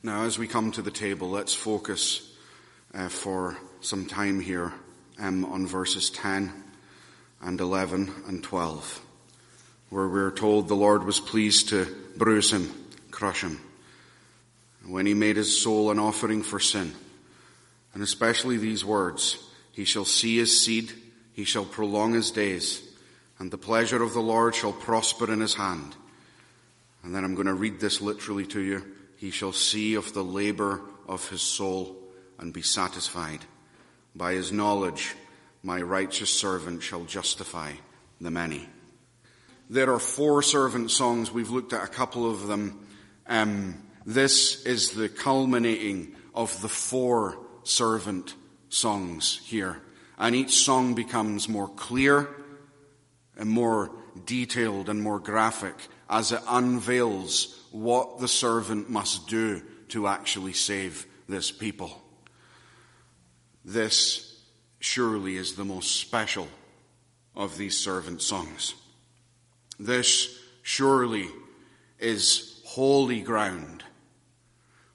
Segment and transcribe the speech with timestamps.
[0.00, 2.32] Now, as we come to the table, let's focus
[2.94, 4.72] uh, for some time here
[5.18, 6.52] um, on verses 10
[7.42, 9.00] and 11 and 12,
[9.90, 12.72] where we're told the Lord was pleased to bruise him,
[13.10, 13.58] crush him,
[14.86, 16.92] when he made his soul an offering for sin.
[17.92, 20.92] And especially these words, he shall see his seed,
[21.32, 22.88] he shall prolong his days,
[23.40, 25.96] and the pleasure of the Lord shall prosper in his hand.
[27.02, 28.84] And then I'm going to read this literally to you.
[29.18, 31.96] He shall see of the labor of his soul
[32.38, 33.40] and be satisfied.
[34.14, 35.16] By his knowledge,
[35.64, 37.72] my righteous servant shall justify
[38.20, 38.68] the many.
[39.68, 41.32] There are four servant songs.
[41.32, 42.86] We've looked at a couple of them.
[43.26, 48.36] Um, this is the culminating of the four servant
[48.68, 49.82] songs here.
[50.16, 52.28] And each song becomes more clear
[53.36, 53.90] and more
[54.24, 55.74] detailed and more graphic
[56.08, 62.02] as it unveils what the servant must do to actually save this people.
[63.64, 64.40] This
[64.80, 66.48] surely is the most special
[67.34, 68.74] of these servant songs.
[69.78, 71.28] This surely
[71.98, 73.84] is holy ground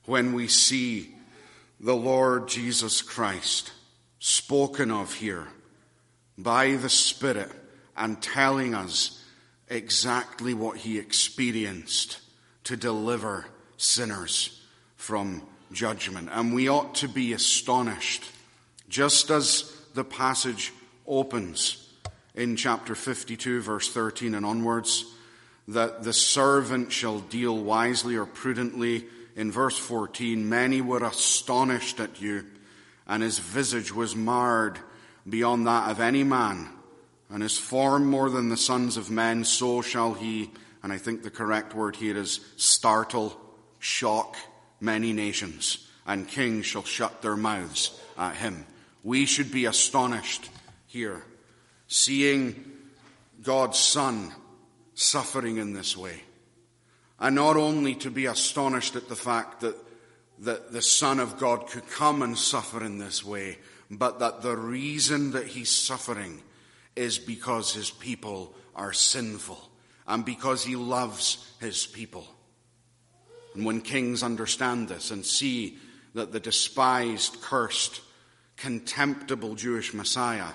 [0.05, 1.16] when we see
[1.80, 3.72] the Lord Jesus Christ
[4.20, 5.48] spoken of here
[6.38, 7.52] by the Spirit
[7.95, 9.23] and telling us
[9.74, 12.20] exactly what he experienced
[12.64, 14.62] to deliver sinners
[14.96, 16.30] from judgment.
[16.32, 18.24] And we ought to be astonished,
[18.88, 20.72] just as the passage
[21.08, 21.92] opens
[22.36, 25.06] in chapter 52, verse 13 and onwards,
[25.68, 29.06] that the servant shall deal wisely or prudently.
[29.36, 32.46] In verse 14, many were astonished at you,
[33.08, 34.78] and his visage was marred
[35.28, 36.70] beyond that of any man
[37.30, 41.24] and his form more than the sons of men, so shall he, and I think
[41.24, 43.40] the correct word here is startle,
[43.80, 44.36] shock
[44.80, 48.66] many nations, and kings shall shut their mouths at him.
[49.04, 50.50] We should be astonished
[50.86, 51.23] here,
[51.88, 52.72] seeing
[53.42, 54.32] God's Son
[54.94, 56.22] suffering in this way.
[57.20, 59.76] And not only to be astonished at the fact that,
[60.39, 63.58] that the Son of God could come and suffer in this way,
[63.89, 66.42] but that the reason that he's suffering
[66.95, 69.70] is because his people are sinful
[70.08, 72.27] and because he loves his people.
[73.55, 75.77] And when kings understand this and see
[76.14, 78.02] that the despised, cursed,
[78.58, 80.52] contemptible Jewish Messiah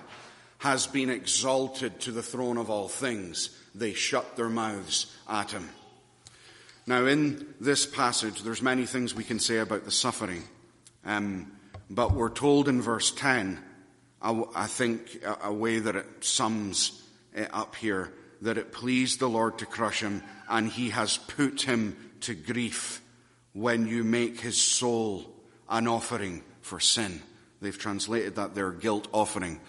[0.58, 5.68] has been exalted to the throne of all things, they shut their mouths at him.
[6.86, 10.42] Now, in this passage, there's many things we can say about the suffering,
[11.04, 11.52] um,
[11.90, 13.62] but we're told in verse 10
[14.20, 17.02] I think a way that it sums
[17.34, 18.12] it up here
[18.42, 23.02] that it pleased the Lord to crush him, and he has put him to grief
[23.52, 25.34] when you make his soul
[25.68, 27.20] an offering for sin.
[27.60, 29.60] They've translated that their guilt offering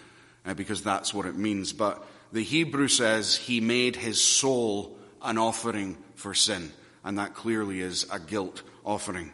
[0.46, 1.74] uh, because that's what it means.
[1.74, 6.72] But the Hebrew says he made his soul an offering for sin,
[7.04, 9.32] and that clearly is a guilt offering.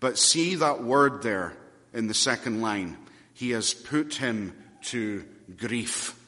[0.00, 1.54] But see that word there
[1.92, 2.96] in the second line.
[3.38, 4.52] He has put him
[4.86, 5.24] to
[5.56, 6.18] grief.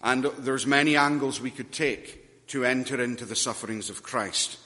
[0.00, 4.56] And there's many angles we could take to enter into the sufferings of Christ.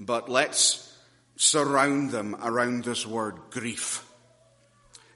[0.00, 0.90] But let's
[1.36, 4.10] surround them around this word grief.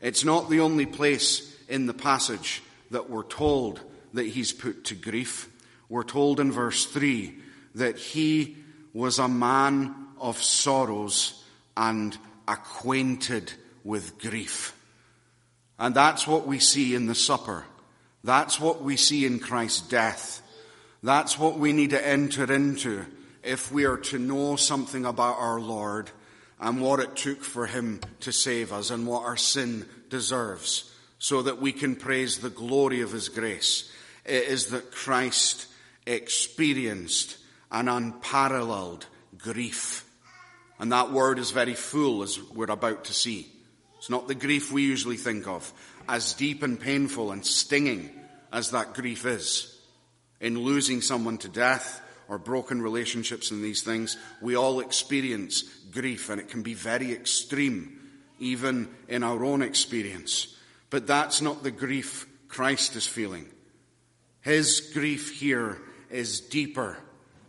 [0.03, 3.81] It's not the only place in the passage that we're told
[4.13, 5.49] that he's put to grief.
[5.89, 7.35] We're told in verse 3
[7.77, 8.59] that he
[8.93, 11.43] was a man of sorrows
[11.75, 13.51] and acquainted
[13.83, 14.75] with grief.
[15.79, 17.65] And that's what we see in the supper.
[18.25, 20.43] That's what we see in Christ's death.
[21.03, 23.05] That's what we need to enter into
[23.43, 26.11] if we are to know something about our Lord
[26.61, 31.43] and what it took for him to save us and what our sin deserves so
[31.43, 33.91] that we can praise the glory of his grace.
[34.25, 35.69] It is that Christ
[36.07, 37.39] experienced
[37.71, 39.07] an unparalleled
[39.37, 40.05] grief.
[40.79, 43.51] And that word is very full as we're about to see.
[43.99, 45.73] It's not the grief we usually think of,
[46.09, 48.11] as deep and painful and stinging
[48.53, 49.77] as that grief is.
[50.41, 56.31] In losing someone to death or broken relationships and these things, we all experience grief
[56.31, 58.01] and it can be very extreme,
[58.39, 60.57] even in our own experience.
[60.91, 63.49] But that's not the grief Christ is feeling.
[64.41, 65.79] His grief here
[66.11, 66.99] is deeper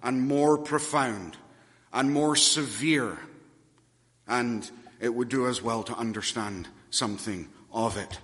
[0.01, 1.37] and more profound
[1.93, 3.17] and more severe
[4.27, 4.69] and
[4.99, 8.19] it would do us well to understand something of it.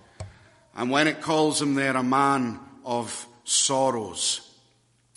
[0.75, 4.41] And when it calls him there a man of sorrows,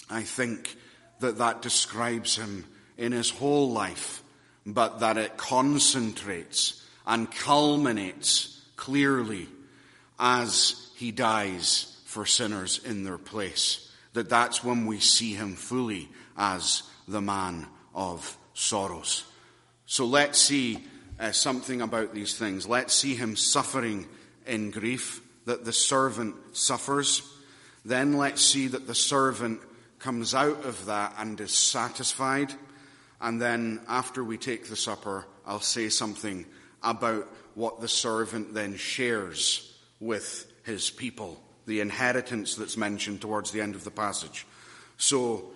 [0.08, 0.76] I think
[1.20, 2.64] that that describes him
[2.96, 4.22] in his whole life,
[4.64, 9.48] but that it concentrates and culminates clearly
[10.18, 13.90] as he dies for sinners in their place.
[14.12, 19.24] That that's when we see him fully as the man of sorrows.
[19.86, 20.84] So let's see
[21.18, 22.66] uh, something about these things.
[22.66, 24.06] Let's see him suffering
[24.46, 27.22] in grief, that the servant suffers.
[27.84, 29.60] Then let's see that the servant
[29.98, 32.52] comes out of that and is satisfied.
[33.20, 36.46] And then after we take the supper, I'll say something
[36.82, 43.60] about what the servant then shares with his people, the inheritance that's mentioned towards the
[43.60, 44.46] end of the passage.
[44.96, 45.50] So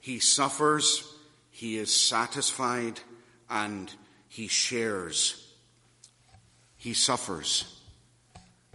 [0.00, 1.12] he suffers,
[1.50, 3.00] he is satisfied,
[3.50, 3.92] and
[4.38, 5.52] he shares.
[6.76, 7.82] He suffers.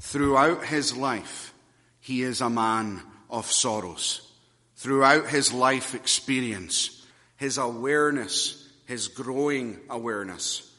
[0.01, 1.53] Throughout his life,
[2.01, 4.29] he is a man of sorrows.
[4.75, 7.07] Throughout his life experience,
[7.37, 10.69] his awareness, his growing awareness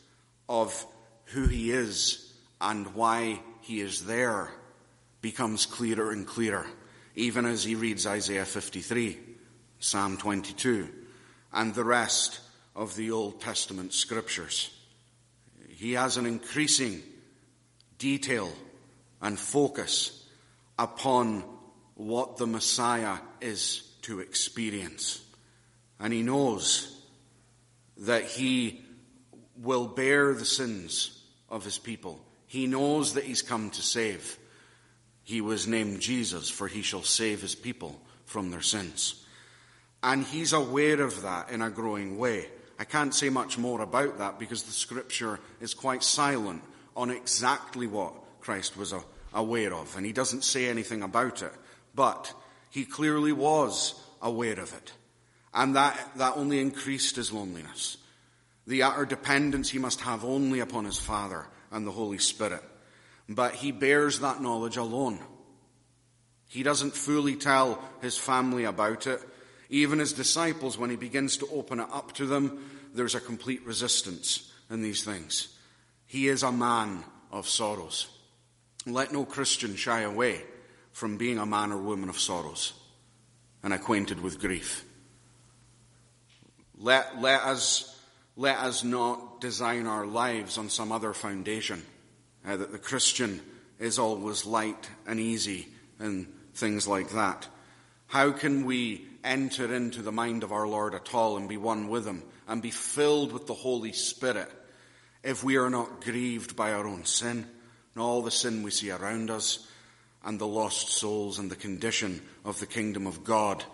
[0.50, 0.86] of
[1.32, 4.50] who he is and why he is there
[5.22, 6.66] becomes clearer and clearer,
[7.14, 9.19] even as he reads Isaiah 53,
[9.78, 10.90] Psalm 22,
[11.54, 12.40] and the rest
[12.75, 14.71] of the Old Testament scriptures.
[15.69, 17.03] He has an increasing
[17.99, 18.53] detail
[19.21, 20.26] and focus
[20.79, 21.44] upon
[21.94, 25.23] what the Messiah is to experience.
[26.00, 27.03] And he knows
[27.99, 28.82] that he
[29.56, 32.20] will bear the sins of his people.
[32.47, 34.37] He knows that he's come to save.
[35.23, 39.25] He was named Jesus, for he shall save his people from their sins.
[40.03, 42.49] And he's aware of that in a growing way.
[42.79, 46.62] I can't say much more about that because the scripture is quite silent
[46.97, 48.94] on exactly what Christ was
[49.32, 49.97] aware of.
[49.97, 51.53] And he doesn't say anything about it.
[51.94, 52.32] But
[52.71, 54.93] he clearly was aware of it.
[55.53, 57.97] And that, that only increased his loneliness.
[58.67, 62.62] The utter dependence he must have only upon his Father and the Holy Spirit.
[63.29, 65.20] But he bears that knowledge alone.
[66.49, 69.20] He doesn't fully tell his family about it.
[69.70, 73.64] Even his disciples, when he begins to open it up to them, there's a complete
[73.66, 75.49] resistance in these things.
[76.06, 78.08] He is a man of sorrows.
[78.87, 80.43] Let no Christian shy away
[80.93, 82.72] from being a man or woman of sorrows
[83.62, 84.84] and acquainted with grief.
[86.78, 87.99] Let, let, us,
[88.37, 91.82] let us not design our lives on some other foundation,
[92.46, 93.40] uh, that the Christian
[93.78, 95.69] is always light and easy
[95.99, 97.49] and things like that.
[98.06, 101.88] How can we enter into the mind of our Lord at all and be one
[101.88, 104.50] with Him and be filled with the Holy Spirit
[105.23, 107.47] if we are not grieved by our own sin
[107.94, 109.67] and all the sin we see around us
[110.25, 113.65] and the lost souls and the condition of the kingdom of God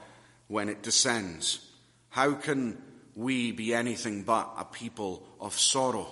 [0.49, 1.67] when it descends?
[2.11, 2.79] How can
[3.14, 6.06] we be anything but a people of sorrow.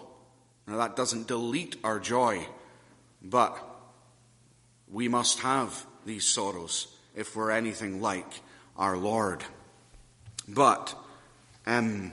[0.67, 2.47] Now, that doesn't delete our joy,
[3.23, 3.59] but
[4.91, 8.41] we must have these sorrows if we're anything like
[8.79, 9.45] our Lord.
[10.49, 10.95] But
[11.67, 12.13] um,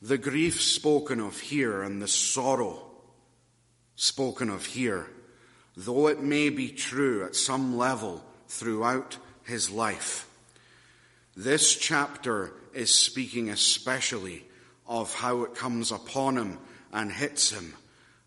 [0.00, 2.82] the grief spoken of here and the sorrow
[3.96, 5.08] spoken of here,
[5.76, 10.28] though it may be true at some level throughout his life,
[11.36, 14.44] this chapter is speaking especially
[14.86, 16.58] of how it comes upon him
[16.92, 17.74] and hits him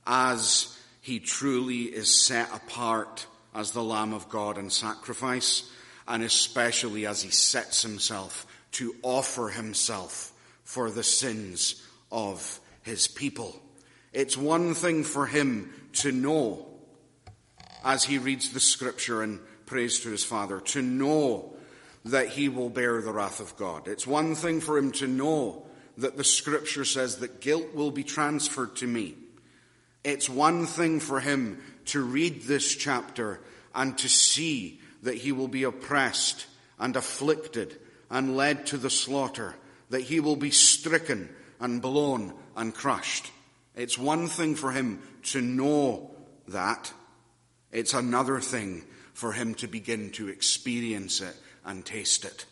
[0.07, 5.69] as he truly is set apart as the Lamb of God and sacrifice,
[6.07, 10.31] and especially as he sets himself to offer himself
[10.63, 11.81] for the sins
[12.11, 13.59] of his people.
[14.13, 16.67] It's one thing for him to know,
[17.83, 21.53] as he reads the scripture and prays to his Father, to know
[22.05, 23.87] that he will bear the wrath of God.
[23.87, 25.65] It's one thing for him to know
[25.97, 29.15] that the scripture says that guilt will be transferred to me.
[30.03, 33.39] It's one thing for him to read this chapter
[33.73, 36.47] and to see that he will be oppressed
[36.79, 39.55] and afflicted and led to the slaughter,
[39.89, 43.31] that he will be stricken and blown and crushed.
[43.75, 46.11] It's one thing for him to know
[46.47, 46.91] that.
[47.71, 48.83] It's another thing
[49.13, 52.45] for him to begin to experience it and taste it.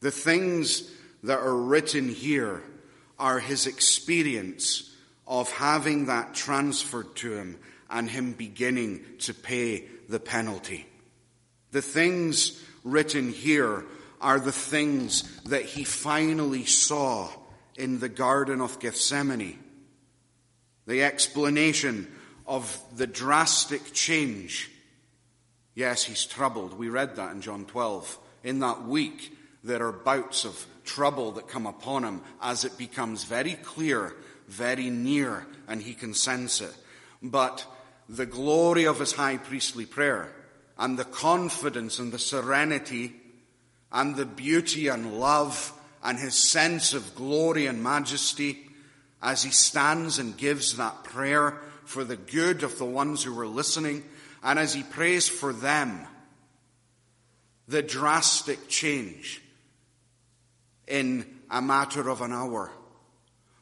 [0.00, 0.90] The things
[1.22, 2.62] that are written here
[3.18, 4.94] are his experience
[5.26, 10.86] of having that transferred to him and him beginning to pay the penalty.
[11.70, 13.84] The things written here
[14.20, 17.30] are the things that he finally saw
[17.76, 19.58] in the Garden of Gethsemane.
[20.86, 22.10] The explanation
[22.46, 24.70] of the drastic change
[25.74, 26.78] Yes, he's troubled.
[26.78, 28.18] We read that in John 12.
[28.44, 33.24] In that week, there are bouts of trouble that come upon him as it becomes
[33.24, 34.14] very clear,
[34.48, 36.74] very near, and he can sense it.
[37.22, 37.66] But
[38.10, 40.32] the glory of his high priestly prayer
[40.76, 43.14] and the confidence and the serenity
[43.92, 48.66] and the beauty and love and his sense of glory and majesty
[49.22, 53.46] as he stands and gives that prayer for the good of the ones who were
[53.46, 54.02] listening
[54.42, 56.00] and as he prays for them,
[57.68, 59.40] the drastic change
[60.88, 62.72] in a matter of an hour.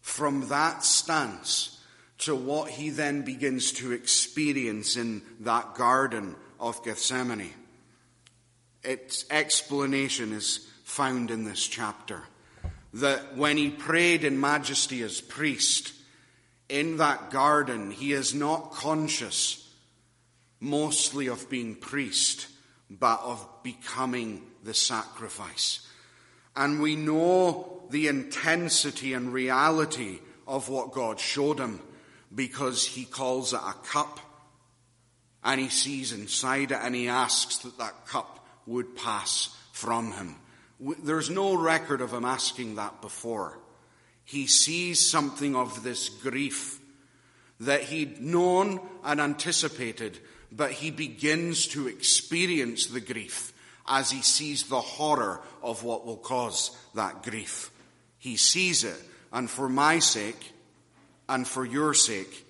[0.01, 1.78] From that stance
[2.19, 7.53] to what he then begins to experience in that garden of Gethsemane.
[8.83, 12.23] Its explanation is found in this chapter.
[12.95, 15.93] That when he prayed in majesty as priest
[16.69, 19.65] in that garden, he is not conscious
[20.61, 22.49] mostly of being priest,
[22.91, 25.87] but of becoming the sacrifice.
[26.57, 31.81] And we know the intensity and reality of what God showed him
[32.35, 34.21] because he calls it a cup
[35.43, 40.37] and he sees inside it and he asks that that cup would pass from him.
[41.03, 43.59] There's no record of him asking that before.
[44.25, 46.79] He sees something of this grief
[47.61, 50.19] that he'd known and anticipated,
[50.53, 53.53] but he begins to experience the grief
[53.87, 57.71] as he sees the horror of what will cause that grief.
[58.19, 60.53] He sees it, and for my sake
[61.29, 62.47] and for your sake,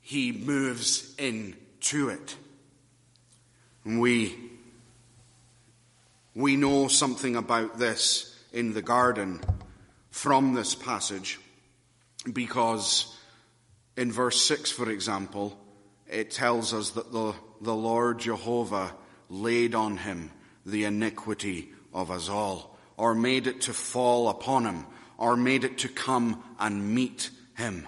[0.00, 2.36] he moves into it.
[3.84, 4.36] We,
[6.34, 9.40] we know something about this in the garden
[10.10, 11.38] from this passage
[12.32, 13.16] because
[13.96, 15.58] in verse 6, for example,
[16.08, 18.94] it tells us that the, the Lord Jehovah
[19.28, 20.30] laid on him
[20.64, 24.86] the iniquity of us all, or made it to fall upon him,
[25.18, 27.86] or made it to come and meet him.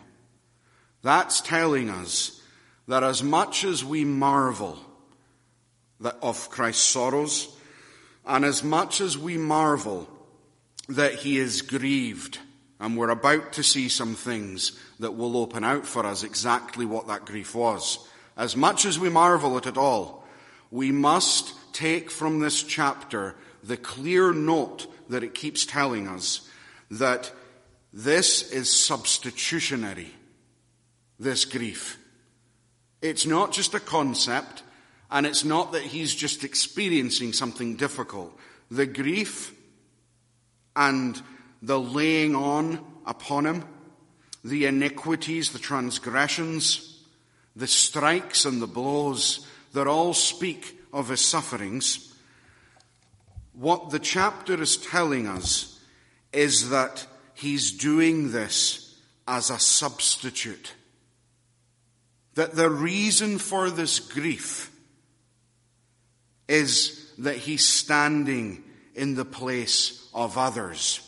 [1.03, 2.43] That's telling us
[2.89, 4.79] that as much as we marvel
[6.01, 7.49] that of Christ's sorrows,
[8.27, 10.09] and as much as we marvel
[10.89, 12.39] that he is grieved,
[12.81, 17.09] and we're about to see some things that will open out for us exactly what
[17.09, 17.99] that grief was.
[18.37, 20.25] As much as we marvel at it all,
[20.71, 26.49] we must take from this chapter the clear note that it keeps telling us
[26.91, 27.33] that
[27.93, 30.11] this is substitutionary,
[31.19, 31.99] this grief.
[33.01, 34.63] It's not just a concept,
[35.11, 38.37] and it's not that he's just experiencing something difficult.
[38.71, 39.55] The grief
[40.77, 41.21] and
[41.63, 43.65] the laying on upon him,
[44.45, 47.03] the iniquities, the transgressions,
[47.57, 52.15] the strikes and the blows that all speak of his sufferings,
[53.53, 55.81] what the chapter is telling us
[56.33, 57.07] is that
[57.39, 60.75] he's doing this as a substitute.
[62.35, 64.73] That the reason for this grief
[66.49, 68.65] is that he's standing
[68.95, 71.01] in the place of others.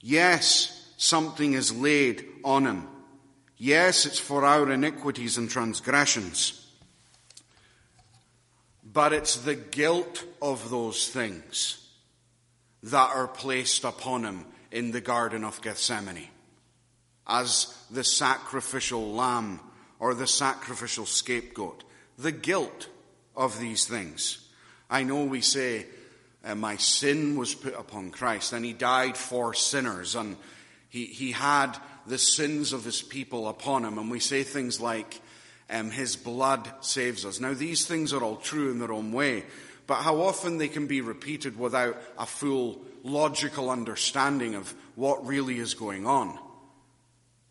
[0.00, 2.88] Yes, something is laid on him.
[3.58, 6.66] Yes, it's for our iniquities and transgressions.
[8.82, 11.86] But it's the guilt of those things
[12.82, 16.28] that are placed upon him in the Garden of Gethsemane
[17.28, 19.60] as the sacrificial lamb
[20.00, 21.84] or the sacrificial scapegoat.
[22.18, 22.88] The guilt
[23.36, 24.48] of these things.
[24.90, 25.86] I know we say
[26.44, 30.36] uh, my sin was put upon Christ, and he died for sinners, and
[30.90, 31.72] he, he had
[32.06, 33.96] the sins of his people upon him.
[33.96, 35.20] And we say things like,
[35.70, 37.38] um, his blood saves us.
[37.40, 39.44] Now, these things are all true in their own way,
[39.86, 45.58] but how often they can be repeated without a full logical understanding of what really
[45.58, 46.36] is going on.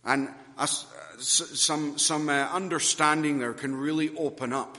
[0.04, 4.78] And uh, some, some uh, understanding there can really open up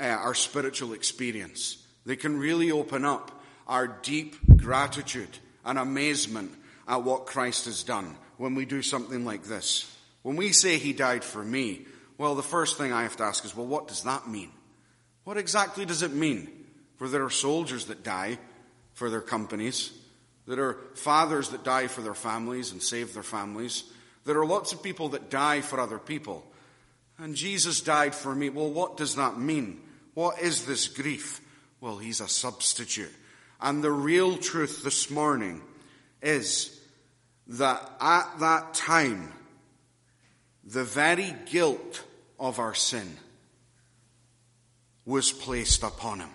[0.00, 1.84] uh, our spiritual experience.
[2.06, 6.52] They can really open up our deep gratitude and amazement
[6.86, 9.92] at what Christ has done when we do something like this.
[10.22, 11.86] When we say He died for me,
[12.16, 14.50] well, the first thing I have to ask is, well, what does that mean?
[15.24, 16.48] What exactly does it mean?
[16.96, 18.38] For there are soldiers that die
[18.96, 19.92] for their companies.
[20.46, 23.84] There are fathers that die for their families and save their families.
[24.24, 26.44] There are lots of people that die for other people.
[27.18, 28.48] And Jesus died for me.
[28.48, 29.82] Well, what does that mean?
[30.14, 31.42] What is this grief?
[31.80, 33.12] Well, he's a substitute.
[33.60, 35.60] And the real truth this morning
[36.22, 36.80] is
[37.48, 39.30] that at that time,
[40.64, 42.02] the very guilt
[42.40, 43.18] of our sin
[45.04, 46.30] was placed upon him.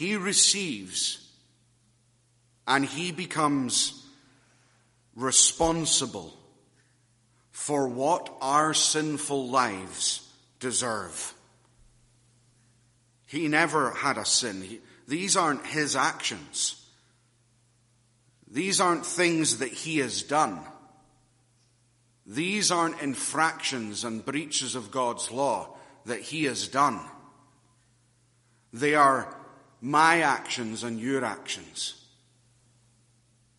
[0.00, 1.28] He receives
[2.66, 4.02] and he becomes
[5.14, 6.32] responsible
[7.50, 10.26] for what our sinful lives
[10.58, 11.34] deserve.
[13.26, 14.62] He never had a sin.
[14.62, 16.82] He, these aren't his actions.
[18.50, 20.60] These aren't things that he has done.
[22.24, 25.76] These aren't infractions and breaches of God's law
[26.06, 27.00] that he has done.
[28.72, 29.36] They are
[29.80, 31.94] my actions and your actions.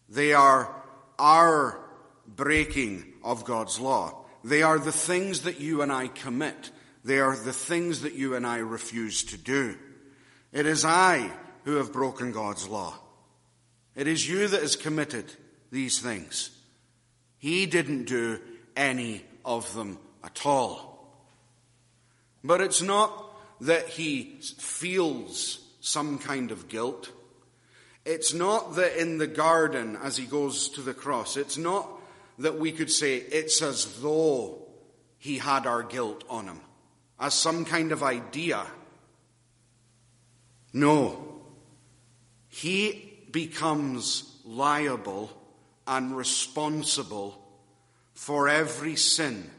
[0.09, 0.73] They are
[1.17, 1.79] our
[2.27, 4.25] breaking of God's law.
[4.43, 6.71] They are the things that you and I commit.
[7.03, 9.77] They are the things that you and I refuse to do.
[10.51, 11.31] It is I
[11.63, 12.97] who have broken God's law.
[13.95, 15.25] It is you that has committed
[15.71, 16.49] these things.
[17.37, 18.39] He didn't do
[18.75, 20.91] any of them at all.
[22.43, 23.27] But it's not
[23.61, 27.11] that he feels some kind of guilt.
[28.05, 31.89] It's not that in the garden as he goes to the cross, it's not
[32.39, 34.67] that we could say it's as though
[35.17, 36.61] he had our guilt on him,
[37.19, 38.65] as some kind of idea.
[40.73, 41.41] No.
[42.49, 45.29] He becomes liable
[45.85, 47.37] and responsible
[48.13, 49.49] for every sin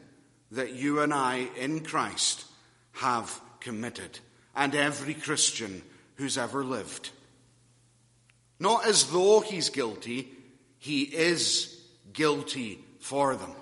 [0.51, 2.45] that you and I in Christ
[2.93, 4.19] have committed,
[4.55, 5.83] and every Christian
[6.17, 7.11] who's ever lived.
[8.59, 10.29] Not as though he's guilty,
[10.79, 11.81] he is
[12.13, 13.53] guilty for them.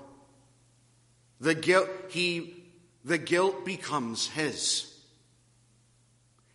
[1.40, 2.64] The guilt, he,
[3.04, 4.94] the guilt becomes his.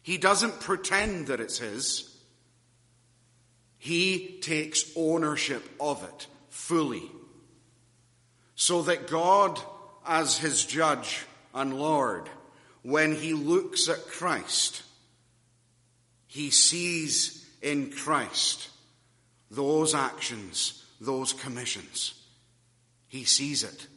[0.04, 2.16] He doesn't pretend that it's his.
[3.80, 7.04] He takes ownership of it fully.
[8.56, 9.60] So that God,
[10.06, 12.30] as his judge and Lord,
[12.84, 14.84] when he looks at Christ,
[16.36, 18.68] he sees in Christ
[19.50, 22.13] those actions, those commissions.
[23.08, 23.88] He sees it.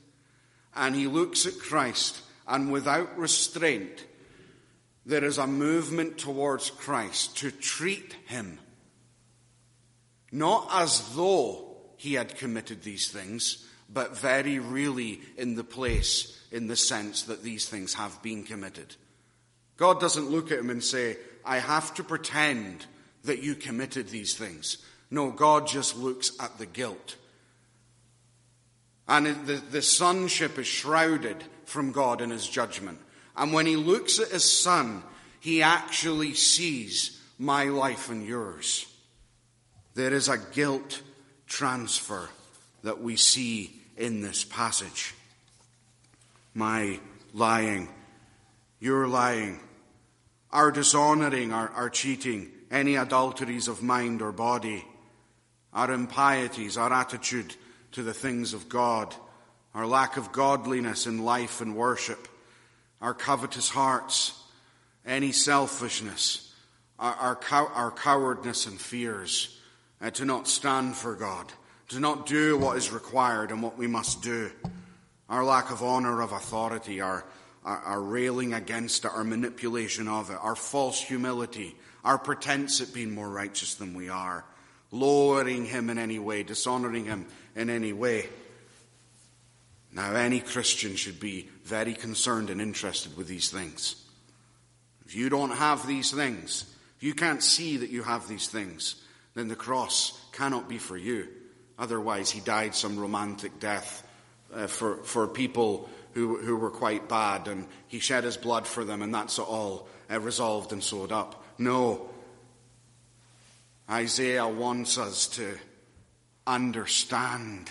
[0.73, 4.05] And he looks at Christ, and without restraint,
[5.05, 8.61] there is a movement towards Christ to treat him
[10.31, 16.69] not as though he had committed these things, but very really in the place, in
[16.69, 18.95] the sense that these things have been committed.
[19.77, 21.17] God doesn't look at him and say,
[21.49, 22.85] I have to pretend
[23.25, 24.79] that you committed these things.
[25.11, 27.17] No, God just looks at the guilt.
[29.09, 32.99] And the, the sonship is shrouded from God in his judgment.
[33.35, 35.03] And when he looks at his son,
[35.41, 38.85] he actually sees my life and yours.
[39.95, 41.01] There is a guilt
[41.47, 42.29] transfer
[42.83, 45.15] that we see in this passage.
[46.53, 47.01] My
[47.33, 47.89] lying,
[48.81, 49.61] your lying,
[50.53, 54.85] our dishonoring, our, our cheating, any adulteries of mind or body,
[55.73, 57.55] our impieties, our attitude
[57.93, 59.15] to the things of God,
[59.75, 62.29] our lack of godliness in life and worship,
[63.01, 64.43] our covetous hearts,
[65.07, 66.55] any selfishness,
[66.99, 69.61] our, our, cow- our cowardness and fears,
[70.01, 71.53] uh, to not stand for God,
[71.89, 74.51] to not do what is required and what we must do.
[75.29, 77.25] Our lack of honor of authority, our,
[77.69, 82.95] our, our railing against it, our manipulation of it, our false humility, our pretense at
[82.95, 84.45] being more righteous than we are,
[84.91, 88.27] lowering Him in any way, dishonoring Him in any way.
[89.93, 93.97] Now, any Christian should be very concerned and interested with these things.
[95.05, 96.65] If you don't have these things,
[96.97, 98.97] if you can't see that you have these things,
[99.35, 101.29] then the cross cannot be for you.
[101.79, 104.07] Otherwise, he died some romantic death
[104.53, 108.85] uh, for, for people who, who were quite bad, and he shed his blood for
[108.85, 111.45] them, and that's all uh, resolved and sewed up.
[111.59, 112.11] No.
[113.89, 115.57] Isaiah wants us to
[116.45, 117.71] understand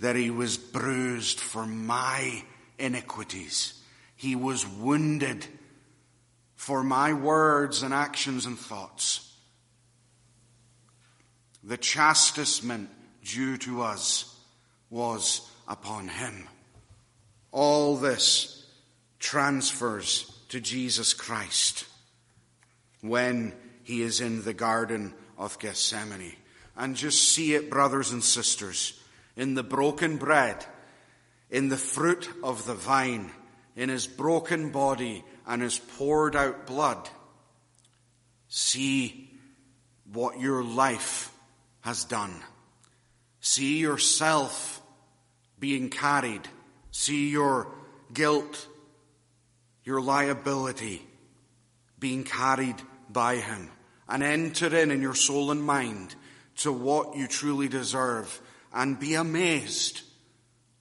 [0.00, 2.42] that he was bruised for my
[2.78, 3.80] iniquities.
[4.14, 5.46] He was wounded
[6.56, 9.34] for my words and actions and thoughts.
[11.64, 12.90] The chastisement
[13.24, 14.38] due to us
[14.90, 16.46] was upon him.
[17.52, 18.66] All this
[19.18, 21.86] transfers to Jesus Christ
[23.00, 26.36] when he is in the Garden of Gethsemane.
[26.76, 29.00] And just see it, brothers and sisters,
[29.36, 30.64] in the broken bread,
[31.50, 33.30] in the fruit of the vine,
[33.76, 37.08] in his broken body and his poured out blood.
[38.48, 39.30] See
[40.12, 41.32] what your life
[41.80, 42.34] has done.
[43.40, 44.82] See yourself
[45.58, 46.48] being carried.
[46.90, 47.72] See your
[48.12, 48.66] guilt,
[49.84, 51.02] your liability
[51.98, 52.76] being carried
[53.08, 53.70] by Him.
[54.10, 56.16] and enter in in your soul and mind
[56.56, 58.40] to what you truly deserve
[58.74, 60.02] and be amazed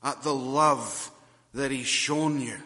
[0.03, 1.11] at the love
[1.53, 2.57] that He's shown you.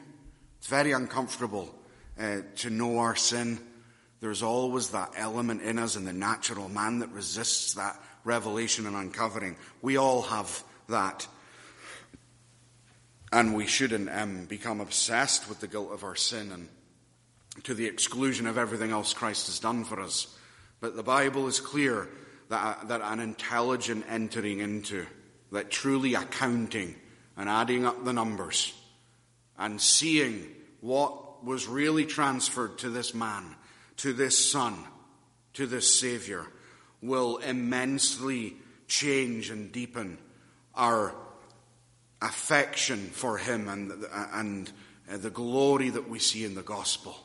[0.58, 1.74] It's very uncomfortable
[2.18, 3.60] uh, to know our sin.
[4.22, 8.96] There's always that element in us in the natural man that resists that revelation and
[8.96, 9.58] uncovering.
[9.82, 11.28] We all have that.
[13.34, 16.70] And we shouldn't um, become obsessed with the guilt of our sin and
[17.64, 20.38] to the exclusion of everything else Christ has done for us.
[20.80, 22.08] But the Bible is clear
[22.50, 25.08] that, that an intelligent entering into,
[25.52, 26.94] that truly accounting
[27.36, 28.72] and adding up the numbers
[29.58, 30.46] and seeing
[30.82, 33.56] what was really transferred to this man,
[33.98, 34.76] to this son,
[35.54, 36.46] to this Savior,
[37.02, 40.20] will immensely change and deepen
[40.76, 41.16] our
[42.24, 43.92] affection for him and,
[44.34, 44.72] and
[45.12, 47.16] uh, the glory that we see in the gospel.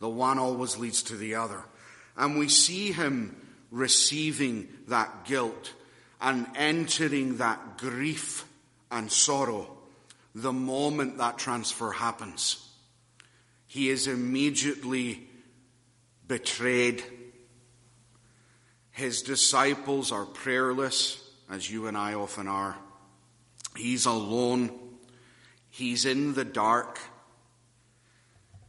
[0.00, 1.62] The one always leads to the other.
[2.16, 3.36] And we see him
[3.70, 5.72] receiving that guilt
[6.20, 8.46] and entering that grief
[8.90, 9.76] and sorrow
[10.34, 12.64] the moment that transfer happens.
[13.66, 15.28] He is immediately
[16.26, 17.04] betrayed.
[18.90, 22.76] His disciples are prayerless, as you and I often are.
[23.78, 24.76] He's alone.
[25.70, 26.98] He's in the dark.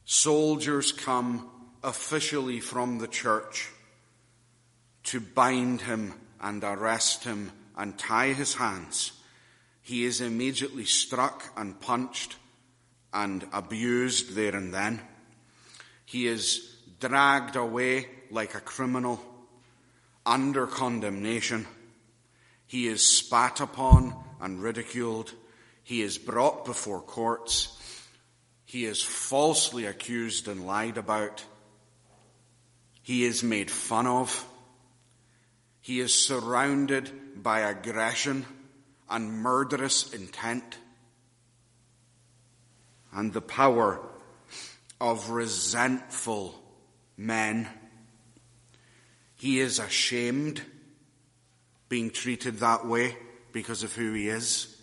[0.06, 1.50] Soldiers come
[1.84, 3.70] officially from the church
[5.06, 9.14] to bind him and arrest him and tie his hands.
[9.82, 12.36] He is immediately struck and punched
[13.12, 15.02] and abused there and then.
[16.06, 19.20] He is dragged away like a criminal
[20.24, 21.66] under condemnation.
[22.68, 25.34] He is spat upon and ridiculed.
[25.84, 27.76] He is brought before courts.
[28.66, 31.44] He is falsely accused and lied about.
[33.02, 34.46] He is made fun of.
[35.82, 37.10] He is surrounded
[37.42, 38.46] by aggression
[39.10, 40.78] and murderous intent
[43.12, 44.00] and the power
[45.02, 46.62] of resentful
[47.18, 47.68] men.
[49.36, 50.62] He is ashamed
[51.88, 53.18] being treated that way
[53.52, 54.76] because of who he is.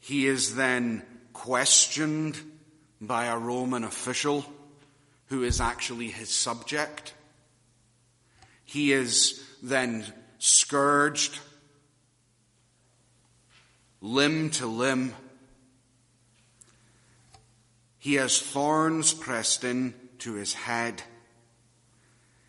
[0.00, 1.02] He is then
[1.32, 2.38] questioned
[3.00, 4.44] by a Roman official
[5.26, 7.14] who is actually his subject.
[8.64, 10.04] He is then
[10.38, 11.38] scourged
[14.04, 15.14] limb to limb.
[17.98, 21.02] He has thorns pressed in to his head.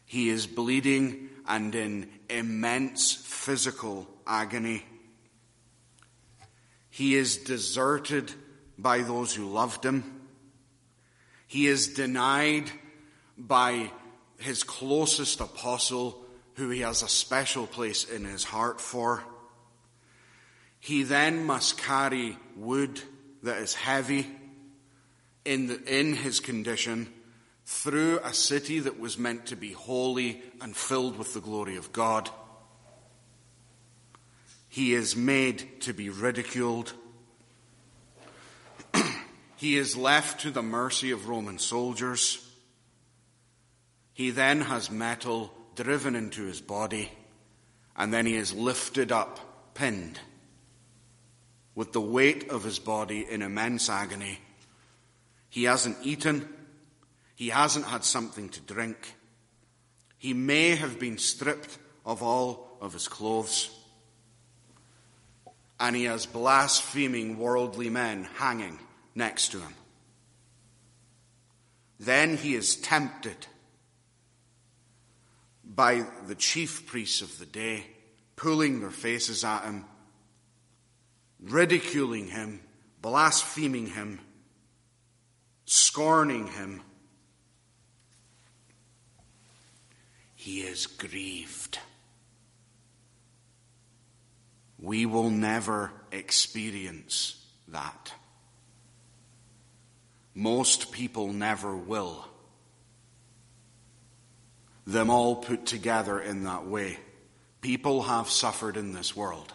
[0.06, 4.84] He is bleeding and in immense physical agony.
[6.90, 8.32] He is deserted
[8.78, 10.22] by those who loved him.
[11.48, 12.72] He is denied
[13.38, 13.92] by
[14.40, 16.24] his closest apostle,
[16.56, 19.24] who he has a special place in his heart for.
[20.80, 23.02] He then must carry wood
[23.44, 24.28] that is heavy
[25.44, 27.12] in, the, in his condition
[27.66, 31.92] through a city that was meant to be holy and filled with the glory of
[31.92, 32.30] God.
[34.70, 36.94] He is made to be ridiculed.
[39.56, 42.46] he is left to the mercy of Roman soldiers.
[44.14, 47.12] He then has metal driven into his body,
[47.98, 50.20] and then he is lifted up, pinned
[51.74, 54.40] with the weight of his body in immense agony.
[55.50, 56.48] He hasn't eaten.
[57.36, 59.16] He hasn't had something to drink.
[60.18, 63.70] He may have been stripped of all of his clothes.
[65.80, 68.80] And he has blaspheming worldly men hanging
[69.14, 69.74] next to him.
[72.00, 73.48] Then he is tempted
[75.64, 77.86] by the chief priests of the day,
[78.36, 79.86] pulling their faces at him
[81.42, 82.62] ridiculing him,
[83.02, 84.20] blaspheming him,
[85.66, 86.82] scorning him.
[90.46, 91.80] He is grieved.
[94.78, 98.14] We will never experience that.
[100.36, 102.28] Most people never will.
[104.86, 107.00] Them all put together in that way.
[107.62, 109.52] People have suffered in this world.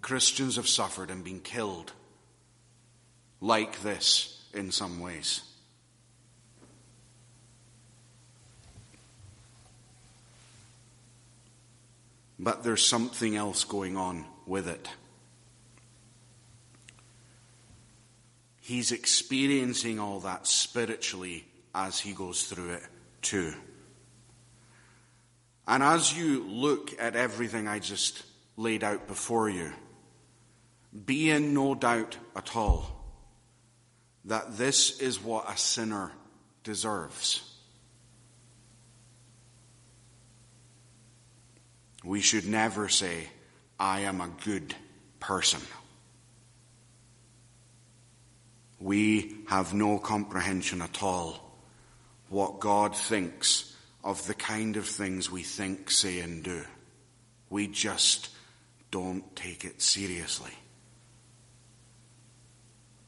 [0.00, 1.92] Christians have suffered and been killed
[3.42, 5.42] like this in some ways.
[12.42, 14.88] But there's something else going on with it.
[18.60, 22.82] He's experiencing all that spiritually as he goes through it.
[23.22, 23.54] too.
[25.68, 28.24] And as you look at everything I just
[28.56, 29.72] laid out before you,
[31.06, 33.04] be in no doubt at all
[34.24, 36.10] that this is what a sinner
[36.64, 37.51] deserves.
[42.04, 43.28] We should never say,
[43.78, 44.74] I am a good
[45.20, 45.60] person.
[48.80, 51.42] We have no comprehension at all
[52.28, 56.64] what God thinks of the kind of things we think, say, and do.
[57.50, 58.30] We just
[58.90, 60.52] don't take it seriously.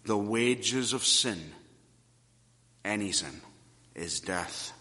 [0.04, 1.52] The wages of sin,
[2.84, 3.40] any sin,
[3.94, 4.72] is death.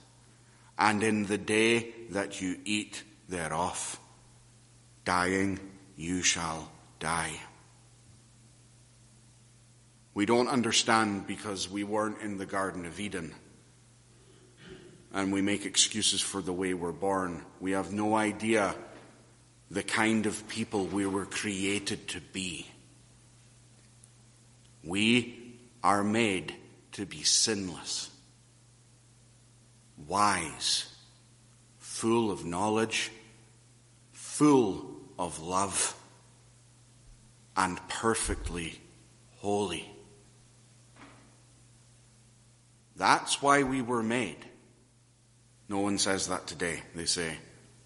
[0.78, 4.00] And in the day that you eat thereof,
[5.06, 5.60] dying
[5.96, 7.40] you shall die.
[10.14, 13.34] We don't understand because we weren't in the Garden of Eden.
[15.12, 17.44] And we make excuses for the way we're born.
[17.60, 18.76] We have no idea
[19.70, 22.68] the kind of people we were created to be.
[24.84, 26.54] We are made
[26.94, 28.12] to be sinless,
[30.08, 30.94] wise,
[31.80, 33.12] full of knowledge,
[34.12, 35.96] full of love,
[37.56, 38.80] and perfectly
[39.38, 39.90] holy.
[42.96, 44.38] That's why we were made.
[45.70, 46.82] No one says that today.
[46.96, 47.38] They say,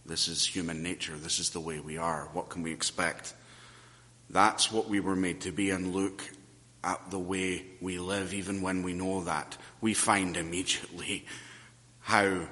[0.06, 1.16] this is human nature.
[1.16, 2.30] This is the way we are.
[2.34, 3.34] What can we expect?
[4.30, 6.24] That's what we were made to be and look
[6.84, 11.26] at the way we live, even when we know that, we find immediately
[12.00, 12.48] how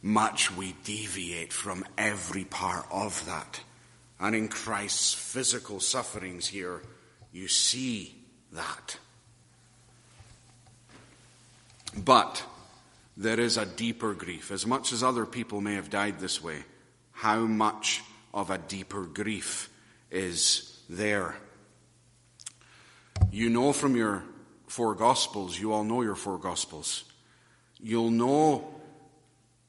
[0.00, 3.60] much we deviate from every part of that.
[4.18, 6.82] And in Christ's physical sufferings here,
[7.32, 8.14] you see
[8.52, 8.98] that.
[11.96, 12.42] But
[13.16, 14.50] there is a deeper grief.
[14.50, 16.64] As much as other people may have died this way,
[17.12, 18.02] how much
[18.32, 19.70] of a deeper grief
[20.10, 21.36] is there?
[23.30, 24.22] You know from your
[24.66, 27.04] four Gospels, you all know your four Gospels.
[27.80, 28.74] You'll know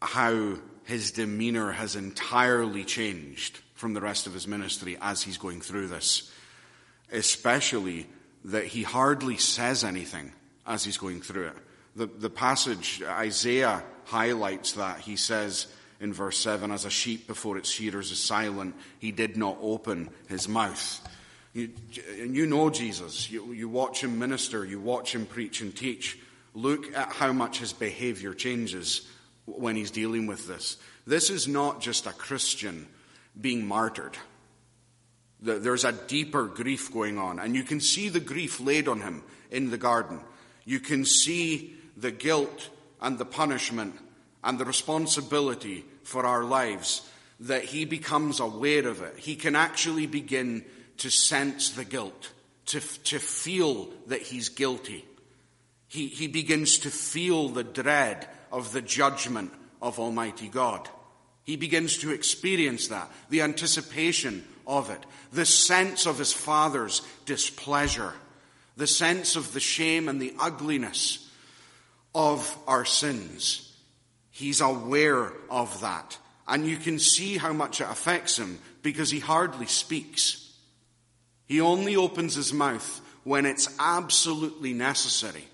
[0.01, 0.55] how
[0.85, 5.87] his demeanor has entirely changed from the rest of his ministry as he's going through
[5.87, 6.31] this.
[7.11, 8.07] Especially
[8.45, 10.33] that he hardly says anything
[10.65, 11.57] as he's going through it.
[11.95, 14.99] The, the passage, Isaiah highlights that.
[14.99, 15.67] He says
[15.99, 20.09] in verse 7 As a sheep before its shearers is silent, he did not open
[20.27, 21.07] his mouth.
[21.53, 21.69] You,
[22.19, 23.29] and you know Jesus.
[23.29, 26.17] You, you watch him minister, you watch him preach and teach.
[26.55, 29.07] Look at how much his behavior changes
[29.45, 30.77] when he's dealing with this.
[31.05, 32.87] This is not just a Christian
[33.39, 34.17] being martyred.
[35.39, 39.23] There's a deeper grief going on, and you can see the grief laid on him
[39.51, 40.19] in the garden.
[40.65, 42.69] You can see the guilt
[43.01, 43.95] and the punishment
[44.43, 47.07] and the responsibility for our lives
[47.41, 49.17] that he becomes aware of it.
[49.19, 50.65] He can actually begin
[50.97, 52.31] to sense the guilt,
[52.67, 55.05] to, to feel that he's guilty.
[55.87, 60.89] He, he begins to feel the dread of the judgment of Almighty God.
[61.47, 64.99] He begins to experience that, the anticipation of it,
[65.31, 68.13] the sense of his father's displeasure,
[68.75, 71.25] the sense of the shame and the ugliness
[72.13, 73.73] of our sins.
[74.29, 76.17] He's aware of that.
[76.49, 80.53] And you can see how much it affects him because he hardly speaks.
[81.45, 85.45] He only opens his mouth when it's absolutely necessary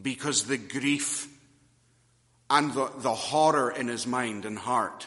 [0.00, 1.28] because the grief
[2.48, 5.06] and the, the horror in his mind and heart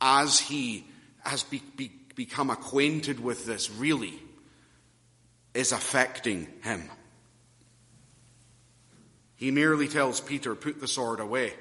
[0.00, 0.86] as he
[1.24, 4.14] has be, be, become acquainted with this really
[5.54, 6.88] is affecting him.
[9.36, 11.52] He merely tells Peter, put the sword away.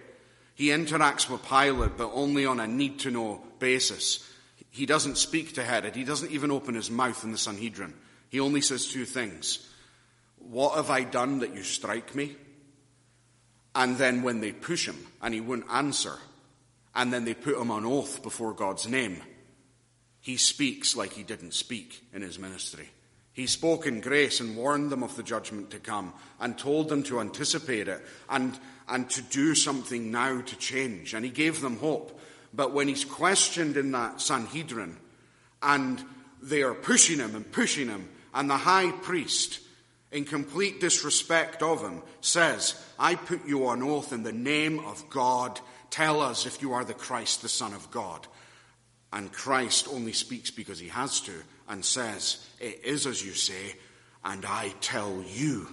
[0.55, 4.27] He interacts with Pilate, but only on a need to know basis.
[4.71, 5.95] He doesn't speak to Herod.
[5.95, 7.93] He doesn't even open his mouth in the Sanhedrin.
[8.29, 9.67] He only says two things
[10.39, 12.35] What have I done that you strike me?
[13.75, 16.17] And then when they push him and he won't answer,
[16.97, 19.21] and then they put him on oath before God's name,
[20.19, 22.89] he speaks like he didn't speak in his ministry.
[23.33, 27.03] He spoke in grace and warned them of the judgment to come and told them
[27.03, 31.13] to anticipate it and, and to do something now to change.
[31.13, 32.19] And he gave them hope.
[32.51, 34.97] But when he's questioned in that Sanhedrin
[35.61, 36.03] and
[36.41, 39.59] they are pushing him and pushing him and the high priest,
[40.11, 45.09] in complete disrespect of him, says, I put you on oath in the name of
[45.09, 45.59] God.
[45.89, 48.27] Tell us if you are the Christ, the Son of God.
[49.13, 51.33] And Christ only speaks because he has to
[51.69, 53.75] and says, It is as you say,
[54.23, 55.67] and I tell you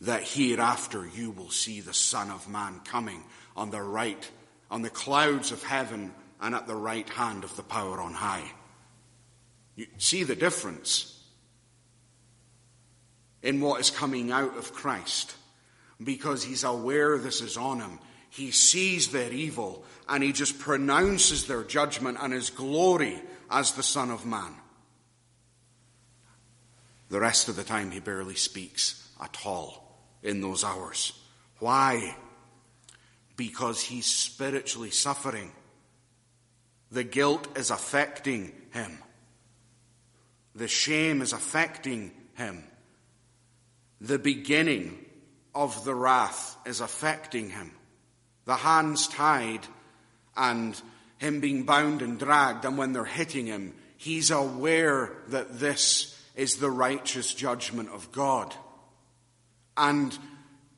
[0.00, 3.22] that hereafter you will see the Son of Man coming
[3.56, 4.30] on the right
[4.70, 8.50] on the clouds of heaven and at the right hand of the power on high.
[9.76, 11.22] You see the difference
[13.42, 15.34] in what is coming out of Christ
[16.02, 17.98] because he's aware this is on him.
[18.34, 23.82] He sees their evil and he just pronounces their judgment and his glory as the
[23.84, 24.56] Son of Man.
[27.10, 31.12] The rest of the time, he barely speaks at all in those hours.
[31.60, 32.16] Why?
[33.36, 35.52] Because he's spiritually suffering.
[36.90, 38.98] The guilt is affecting him.
[40.56, 42.64] The shame is affecting him.
[44.00, 45.04] The beginning
[45.54, 47.70] of the wrath is affecting him.
[48.44, 49.66] The hands tied
[50.36, 50.80] and
[51.18, 56.56] him being bound and dragged, and when they're hitting him, he's aware that this is
[56.56, 58.54] the righteous judgment of God.
[59.76, 60.16] And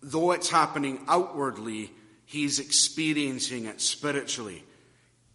[0.03, 1.91] though it's happening outwardly,
[2.25, 4.65] he's experiencing it spiritually.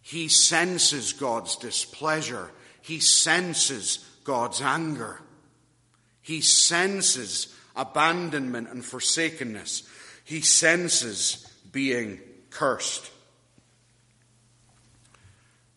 [0.00, 2.50] He senses God's displeasure.
[2.80, 5.20] He senses God's anger.
[6.22, 9.82] He senses abandonment and forsakenness.
[10.24, 13.10] He senses being cursed.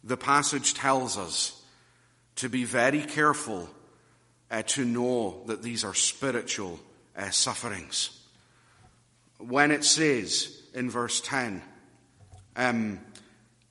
[0.04, 1.64] The passage tells us
[2.36, 3.70] to be very careful
[4.52, 6.80] uh, to know that these are spiritual
[7.18, 8.10] uh, sufferings.
[9.38, 11.62] When it says in verse 10,
[12.56, 13.00] um,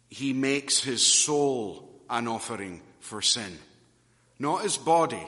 [0.09, 3.59] he makes his soul an offering for sin,
[4.39, 5.23] not his body,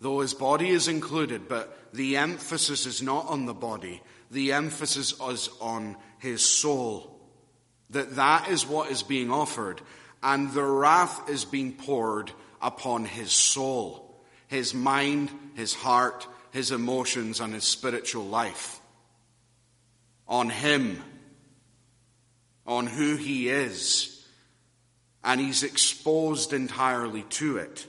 [0.00, 5.12] though his body is included, but the emphasis is not on the body, the emphasis
[5.20, 5.96] is on
[6.26, 7.12] his soul.
[7.90, 9.80] That that is what is being offered,
[10.22, 17.40] and the wrath is being poured upon his soul, his mind, his heart, his emotions,
[17.40, 18.80] and his spiritual life.
[20.26, 21.00] On him,
[22.66, 24.26] on who he is,
[25.22, 27.86] and he's exposed entirely to it.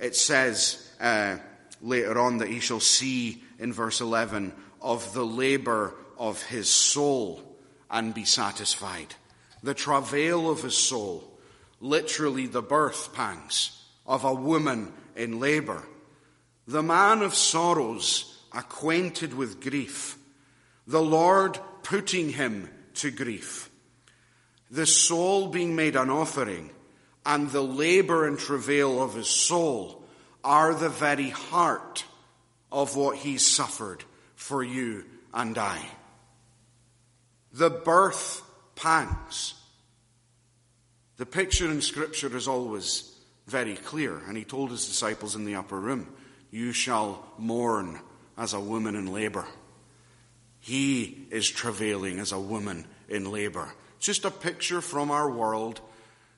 [0.00, 1.36] It says, uh,
[1.80, 7.42] later on that he shall see in verse 11 of the labor of his soul
[7.90, 9.14] and be satisfied.
[9.62, 11.38] The travail of his soul,
[11.80, 15.82] literally the birth pangs of a woman in labor.
[16.66, 20.16] The man of sorrows, acquainted with grief.
[20.86, 23.70] The Lord putting him to grief.
[24.70, 26.70] The soul being made an offering,
[27.24, 30.04] and the labor and travail of his soul
[30.44, 32.04] are the very heart
[32.70, 34.04] of what he suffered
[34.34, 35.78] for you and I.
[37.58, 38.42] The birth
[38.76, 39.54] pangs.
[41.16, 43.18] The picture in Scripture is always
[43.48, 46.06] very clear, and he told his disciples in the upper room,
[46.52, 47.98] You shall mourn
[48.36, 49.44] as a woman in labor.
[50.60, 53.74] He is travailing as a woman in labor.
[53.98, 55.80] Just a picture from our world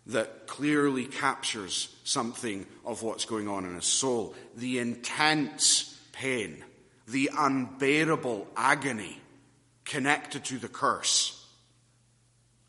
[0.06, 4.35] that clearly captures something of what's going on in his soul.
[4.56, 6.64] The intense pain,
[7.06, 9.20] the unbearable agony
[9.90, 11.44] connected to the curse.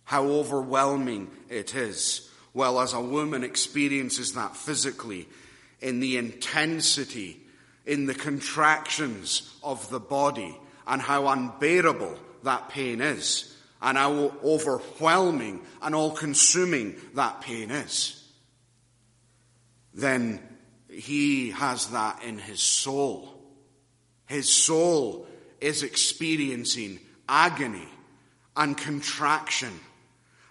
[0.03, 2.29] How overwhelming it is.
[2.53, 5.29] Well, as a woman experiences that physically,
[5.79, 7.39] in the intensity,
[7.85, 10.57] in the contractions of the body,
[10.87, 18.27] and how unbearable that pain is and how overwhelming and all consuming that pain is,
[19.93, 20.39] then
[20.89, 23.29] he has that in his soul.
[24.25, 25.27] His soul
[25.59, 26.99] is experiencing
[27.31, 27.87] agony
[28.57, 29.71] and contraction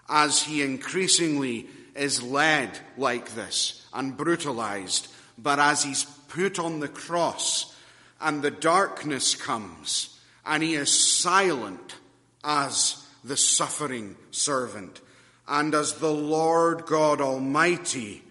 [0.09, 5.07] as he increasingly is led like this and brutalized.
[5.37, 7.77] But as he's put on the cross
[8.19, 11.95] and the darkness comes and he is silent
[12.43, 15.01] as the suffering servant.
[15.47, 18.23] And as the Lord God Almighty,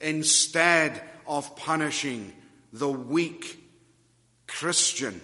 [0.00, 2.32] instead of punishing
[2.72, 3.62] the weak
[4.48, 5.20] Christian,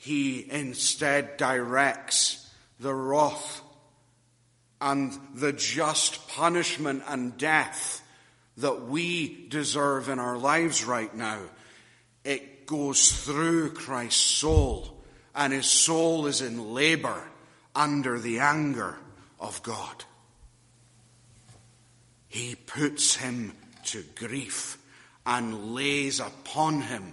[0.00, 3.60] he instead directs the wrath
[4.80, 8.02] and the just punishment and death
[8.56, 11.40] that we deserve in our lives right now.
[12.24, 14.88] It goes through Christ's soul,
[15.34, 17.22] and his soul is in labor
[17.74, 18.96] under the anger
[19.38, 20.04] of God.
[22.26, 23.52] He puts him
[23.84, 24.78] to grief
[25.26, 27.12] and lays upon him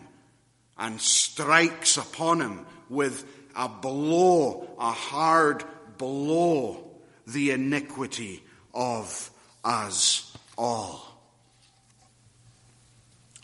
[0.77, 3.25] and strikes upon him with
[3.55, 5.63] a blow, a hard
[5.97, 6.91] blow,
[7.25, 9.29] the iniquity of
[9.63, 11.03] us all.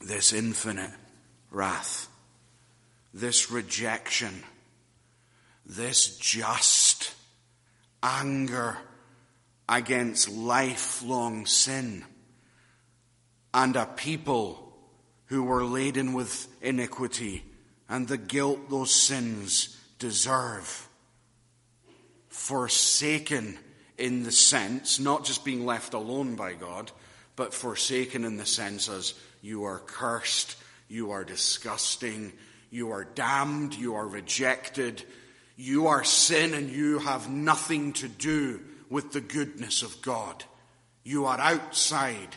[0.02, 0.92] This infinite
[1.52, 2.08] wrath,
[3.14, 4.44] this rejection,
[5.66, 7.14] this just
[8.02, 8.78] anger
[9.70, 12.04] against lifelong sin
[13.54, 14.74] and a people
[15.28, 17.44] who were laden with iniquity
[17.90, 20.88] and the guilt those sins deserve.
[22.30, 23.58] Forsaken
[23.98, 26.92] in the sense, not just being left alone by God,
[27.36, 30.56] but forsaken in the sense as you are cursed,
[30.88, 32.34] you are disgusting,
[32.70, 35.04] you are damned, you are rejected,
[35.56, 38.60] you are sin, and you have nothing to do
[38.90, 40.44] with the goodness of God.
[41.04, 42.36] You are outside,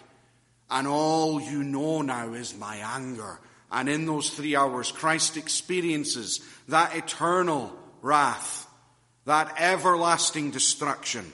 [0.71, 3.41] and all you know now is my anger.
[3.71, 8.67] And in those three hours, Christ experiences that eternal wrath,
[9.25, 11.33] that everlasting destruction.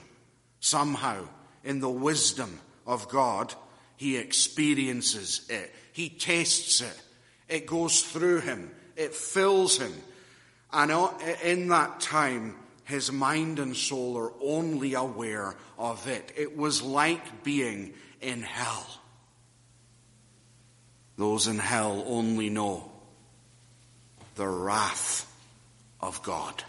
[0.59, 1.27] Somehow,
[1.63, 3.53] in the wisdom of God,
[3.97, 5.73] he experiences it.
[5.91, 7.01] He tastes it.
[7.47, 8.71] It goes through him.
[8.95, 9.93] It fills him.
[10.71, 10.91] And
[11.43, 12.55] in that time,
[12.85, 16.33] his mind and soul are only aware of it.
[16.35, 18.87] It was like being in hell.
[21.17, 22.91] Those in hell only know
[24.35, 25.31] the wrath
[26.01, 26.63] of God.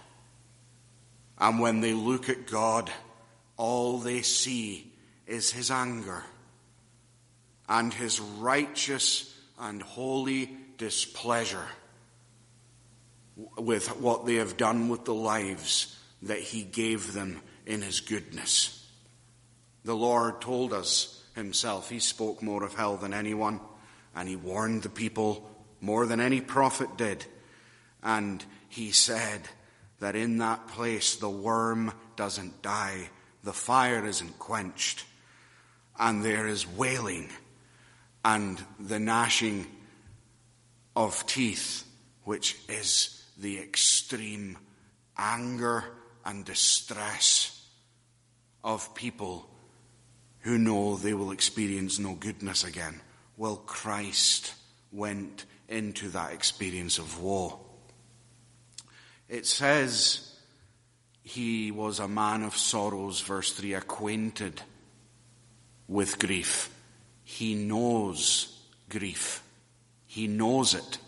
[1.39, 2.91] And when they look at God,
[3.57, 4.93] all they see
[5.27, 6.23] is his anger
[7.69, 11.67] and his righteous and holy displeasure
[13.57, 18.89] with what they have done with the lives that he gave them in his goodness.
[19.85, 23.61] The Lord told us himself, he spoke more of hell than anyone,
[24.15, 25.49] and he warned the people
[25.81, 27.25] more than any prophet did.
[28.03, 29.43] And he said
[30.01, 33.11] that in that place the worm doesn't die,
[33.43, 35.05] the fire isn't quenched,
[35.99, 37.29] and there is wailing
[38.25, 39.67] and the gnashing
[40.97, 41.85] of teeth,
[42.25, 44.57] which is the extreme
[45.19, 45.85] anger
[46.25, 47.69] and distress
[48.63, 49.49] of people
[50.41, 53.01] who know they will experience no goodness again.
[53.37, 54.55] Well, Christ
[54.93, 57.61] went into that experience of woe.
[59.29, 60.35] It says
[61.23, 64.63] he was a man of sorrows, verse 3, acquainted
[65.89, 66.71] with grief.
[67.25, 69.43] He knows grief.
[70.07, 70.99] He knows it.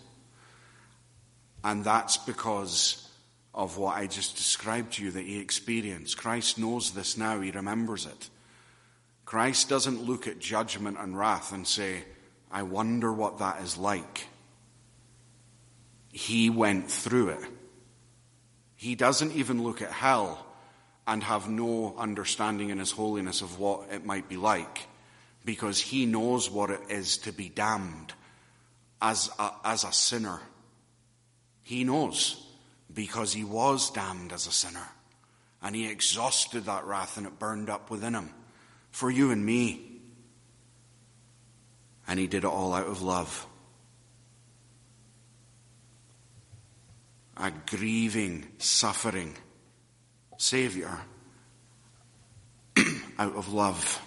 [1.63, 3.09] And that's because
[3.55, 6.19] of what I just described to you that he experienced.
[6.19, 7.41] Christ knows this now.
[7.41, 8.31] He remembers it.
[9.25, 12.05] Christ doesn't look at judgment and wrath and say,
[12.57, 14.29] I wonder what that is like.
[16.11, 17.45] He went through it.
[18.77, 20.47] He doesn't even look at hell
[21.07, 24.87] and have no understanding in his holiness of what it might be like
[25.45, 28.15] because he knows what it is to be damned
[29.03, 30.41] as a, as a sinner.
[31.63, 32.43] He knows
[32.91, 34.89] because he was damned as a sinner.
[35.61, 38.31] And he exhausted that wrath and it burned up within him
[38.93, 39.86] for you and me.
[42.09, 43.47] And he did it all out of love.
[47.37, 49.35] A grieving, suffering
[50.39, 50.99] Savior
[53.19, 54.03] out of love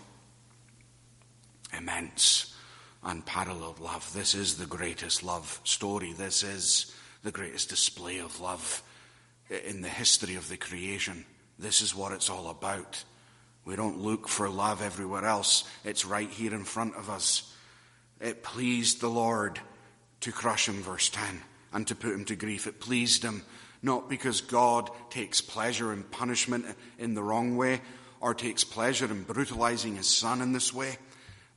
[1.78, 2.56] immense,
[3.04, 4.12] unparalleled love.
[4.14, 6.14] This is the greatest love story.
[6.14, 6.94] This is
[7.24, 8.84] the greatest display of love
[9.50, 11.26] in the history of the creation.
[11.58, 13.04] This is what it's all about.
[13.66, 15.64] We don't look for love everywhere else.
[15.84, 17.54] It's right here in front of us.
[18.20, 19.60] It pleased the Lord
[20.22, 21.42] to crush him, verse 10,
[21.74, 22.68] and to put him to grief.
[22.68, 23.44] It pleased him
[23.82, 26.66] not because God takes pleasure in punishment
[26.98, 27.82] in the wrong way
[28.20, 30.98] or takes pleasure in brutalizing his son in this way.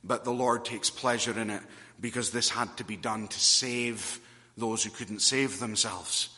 [0.03, 1.61] But the Lord takes pleasure in it
[1.99, 4.19] because this had to be done to save
[4.57, 6.29] those who couldn't save themselves,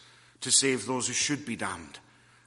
[0.41, 1.99] to save those who should be damned.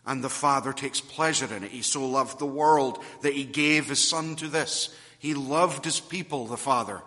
[0.06, 1.70] And the Father takes pleasure in it.
[1.70, 4.94] He so loved the world that he gave his Son to this.
[5.18, 7.02] He loved his people, the Father.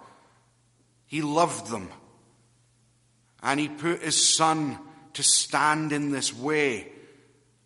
[1.12, 1.90] He loved them.
[3.44, 4.80] And he put his Son
[5.12, 6.88] to stand in this way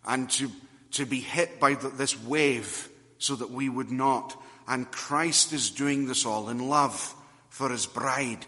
[0.04, 0.50] and to,
[0.90, 2.88] to be hit by the, this wave
[3.18, 4.36] so that we would not.
[4.66, 7.14] And Christ is doing this all in love
[7.48, 8.44] for his bride.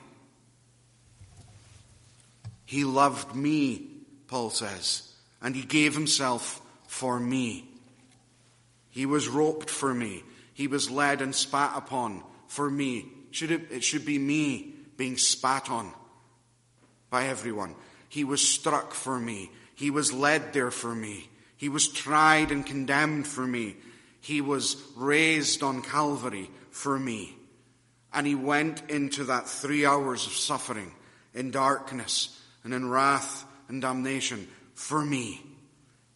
[2.67, 3.87] He loved me,
[4.27, 5.09] Paul says,
[5.41, 7.69] and he gave himself for me.
[8.91, 10.25] He was roped for me.
[10.55, 13.07] He was led and spat upon for me.
[13.31, 15.91] Should it, it should be me being spat on
[17.09, 17.75] by everyone.
[18.11, 19.51] He was struck for me.
[19.75, 21.31] He was led there for me.
[21.57, 23.77] He was tried and condemned for me.
[24.21, 27.35] He was raised on Calvary for me.
[28.13, 30.93] And he went into that three hours of suffering
[31.33, 35.43] in darkness and in wrath and damnation for me.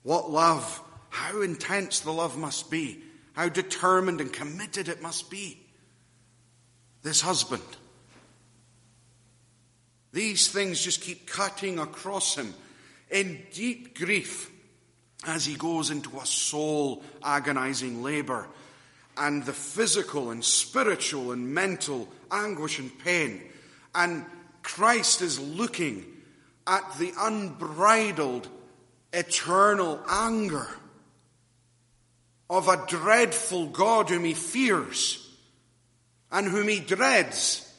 [0.03, 3.03] What love how intense the love must be,
[3.35, 5.61] how determined and committed it must be.
[7.03, 7.63] This husband.
[10.13, 12.55] These things just keep cutting across him
[13.11, 14.51] in deep grief
[15.27, 18.49] as he goes into a soul agonizing labor
[19.17, 23.43] and the physical and spiritual and mental anguish and pain.
[23.95, 24.25] And
[24.63, 26.05] Christ is looking
[26.67, 28.49] at the unbridled
[29.13, 30.69] eternal anger
[32.49, 35.19] of a dreadful God whom he fears
[36.31, 37.71] and whom he dreads,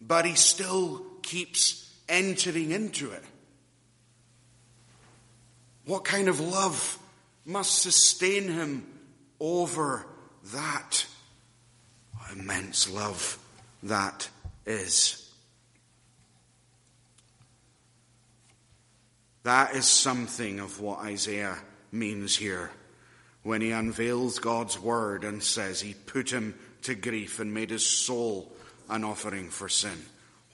[0.00, 3.24] but he still keeps entering into it.
[5.86, 6.98] What kind of love
[7.44, 8.86] must sustain him
[9.40, 10.06] over
[10.52, 11.06] that?
[12.16, 13.38] What immense love
[13.82, 14.28] that
[14.66, 15.20] is.
[19.42, 21.58] That is something of what Isaiah
[21.92, 22.70] means here
[23.42, 27.84] when he unveils God's word and says he put him to grief and made his
[27.84, 28.50] soul
[28.88, 30.02] an offering for sin.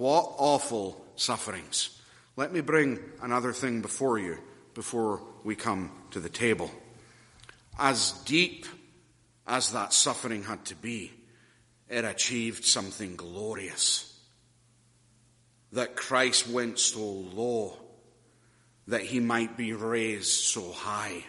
[0.01, 2.01] What awful sufferings.
[2.35, 4.39] Let me bring another thing before you
[4.73, 6.71] before we come to the table.
[7.79, 8.65] As deep
[9.47, 11.13] as that suffering had to be,
[11.91, 14.19] it achieved something glorious.
[15.73, 17.77] That Christ went so low
[18.87, 21.27] that he might be raised so high.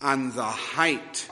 [0.00, 1.28] And the height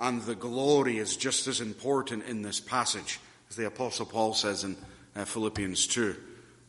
[0.00, 4.64] and the glory is just as important in this passage as the Apostle Paul says
[4.64, 4.76] in
[5.16, 6.16] uh, Philippians 2.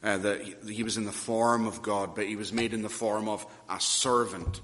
[0.04, 2.90] Uh, that he, was in the form of God, but he was made in the
[2.90, 4.60] form of a servant.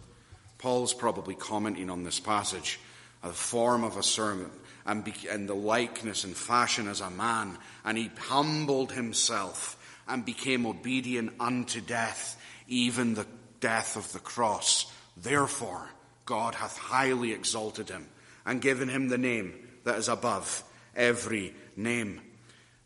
[0.57, 2.80] Paul's probably commenting on this passage,
[3.21, 4.51] a form of a servant,
[4.88, 10.25] and, be, and the likeness and fashion as a man, and he humbled himself and
[10.25, 13.28] became obedient unto death, even the
[13.59, 14.91] death of the cross.
[15.15, 15.88] Therefore,
[16.25, 18.07] God hath highly exalted him
[18.45, 19.53] and given him the name
[19.84, 20.63] that is above
[20.95, 22.21] every name.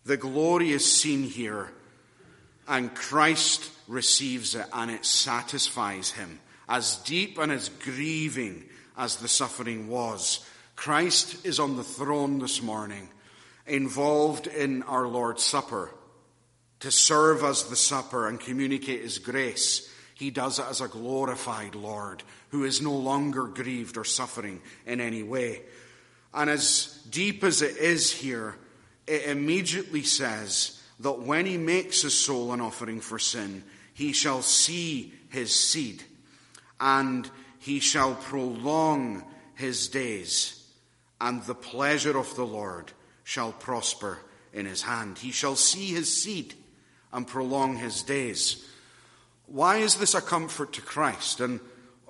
[0.05, 1.71] The glory is seen here,
[2.67, 6.39] and Christ receives it, and it satisfies him.
[6.67, 8.65] As deep and as grieving
[8.97, 10.45] as the suffering was,
[10.75, 13.09] Christ is on the throne this morning,
[13.67, 15.91] involved in our Lord's Supper
[16.81, 19.87] to serve us the supper and communicate his grace.
[20.15, 24.99] He does it as a glorified Lord who is no longer grieved or suffering in
[24.99, 25.61] any way.
[26.33, 28.55] And as deep as it is here,
[29.07, 34.41] it immediately says that when he makes his soul an offering for sin, he shall
[34.41, 36.03] see his seed
[36.79, 37.29] and
[37.59, 39.23] he shall prolong
[39.55, 40.65] his days,
[41.19, 42.91] and the pleasure of the Lord
[43.23, 44.17] shall prosper
[44.51, 45.19] in his hand.
[45.19, 46.55] He shall see his seed
[47.13, 48.67] and prolong his days.
[49.45, 51.39] Why is this a comfort to Christ?
[51.39, 51.59] And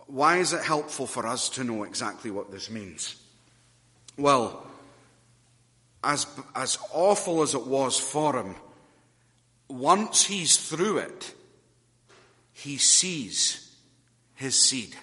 [0.08, 3.18] why is it helpful for us to know exactly what this means?
[4.18, 4.66] Well,
[6.04, 6.26] as,
[6.56, 8.56] as awful as it was for him,
[9.70, 11.34] once he's through it,
[12.52, 13.76] he sees
[14.36, 14.96] his seed.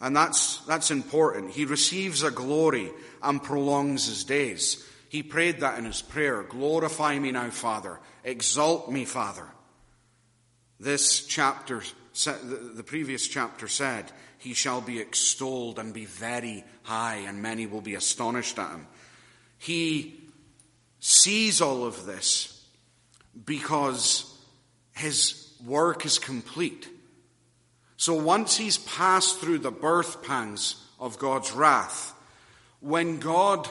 [0.00, 1.52] And that's, that's important.
[1.52, 2.90] He receives a glory
[3.22, 4.84] and prolongs his days.
[5.08, 7.98] He prayed that in his prayer Glorify me now, Father.
[8.24, 9.46] Exalt me, Father.
[10.78, 11.82] This chapter,
[12.14, 17.80] the previous chapter said, He shall be extolled and be very high, and many will
[17.80, 18.86] be astonished at him.
[19.58, 20.20] He
[21.00, 22.64] sees all of this
[23.44, 24.34] because
[24.92, 26.88] his work is complete.
[27.96, 32.14] So once he's passed through the birth pangs of God's wrath,
[32.80, 33.68] when God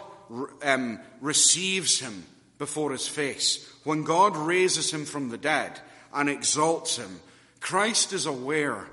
[0.64, 2.26] um, receives him
[2.58, 5.80] before his face, when God raises him from the dead
[6.14, 7.22] and exalts him,
[7.60, 8.88] Christ is aware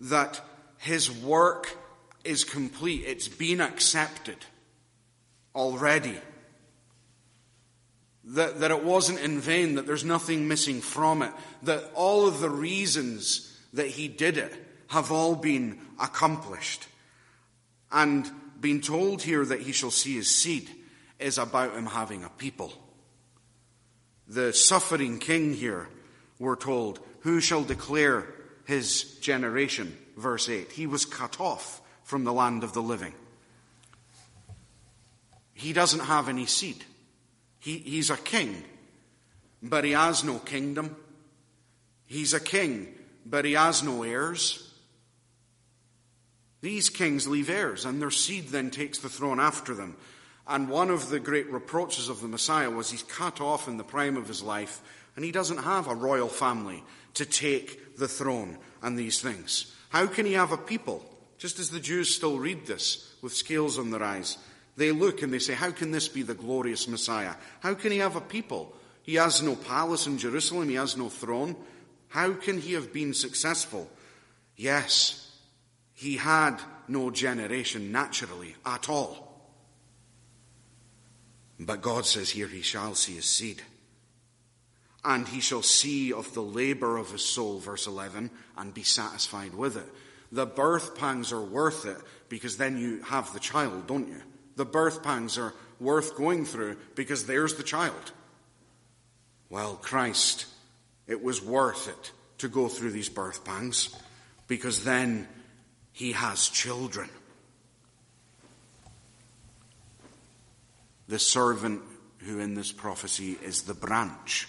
[0.00, 0.40] that
[0.78, 1.76] his work
[2.24, 3.04] is complete.
[3.06, 4.36] It's been accepted
[5.54, 6.18] already.
[8.28, 11.32] That, that it wasn't in vain, that there's nothing missing from it,
[11.64, 14.52] that all of the reasons that he did it
[14.88, 16.86] have all been accomplished.
[17.92, 20.70] And being told here that he shall see his seed
[21.18, 22.72] is about him having a people.
[24.26, 25.88] The suffering king here,
[26.38, 28.26] we're told, who shall declare
[28.64, 29.96] his generation?
[30.16, 30.72] Verse 8.
[30.72, 33.12] He was cut off from the land of the living.
[35.52, 36.84] He doesn't have any seed.
[37.64, 38.62] He, he's a king,
[39.62, 40.94] but he has no kingdom.
[42.04, 42.94] He's a king,
[43.24, 44.70] but he has no heirs.
[46.60, 49.96] These kings leave heirs, and their seed then takes the throne after them.
[50.46, 53.82] And one of the great reproaches of the Messiah was he's cut off in the
[53.82, 54.82] prime of his life,
[55.16, 56.84] and he doesn't have a royal family
[57.14, 59.74] to take the throne and these things.
[59.88, 61.02] How can he have a people?
[61.38, 64.36] Just as the Jews still read this with scales on their eyes,
[64.76, 67.34] they look and they say, How can this be the glorious Messiah?
[67.60, 68.74] How can he have a people?
[69.02, 71.56] He has no palace in Jerusalem, he has no throne.
[72.08, 73.90] How can he have been successful?
[74.56, 75.36] Yes,
[75.94, 76.58] he had
[76.88, 79.24] no generation naturally at all.
[81.58, 83.62] But God says here, He shall see his seed.
[85.04, 89.54] And he shall see of the labor of his soul, verse 11, and be satisfied
[89.54, 89.86] with it.
[90.32, 91.98] The birth pangs are worth it
[92.30, 94.22] because then you have the child, don't you?
[94.56, 98.12] The birth pangs are worth going through because there's the child.
[99.50, 100.46] Well, Christ,
[101.06, 103.94] it was worth it to go through these birth pangs
[104.46, 105.28] because then
[105.92, 107.08] he has children.
[111.08, 111.82] The servant
[112.18, 114.48] who in this prophecy is the branch,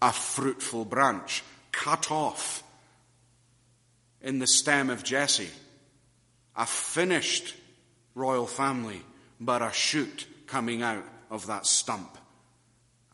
[0.00, 2.62] a fruitful branch cut off
[4.22, 5.48] in the stem of Jesse,
[6.56, 7.54] a finished
[8.14, 9.02] royal family,
[9.40, 12.18] but a shoot coming out of that stump.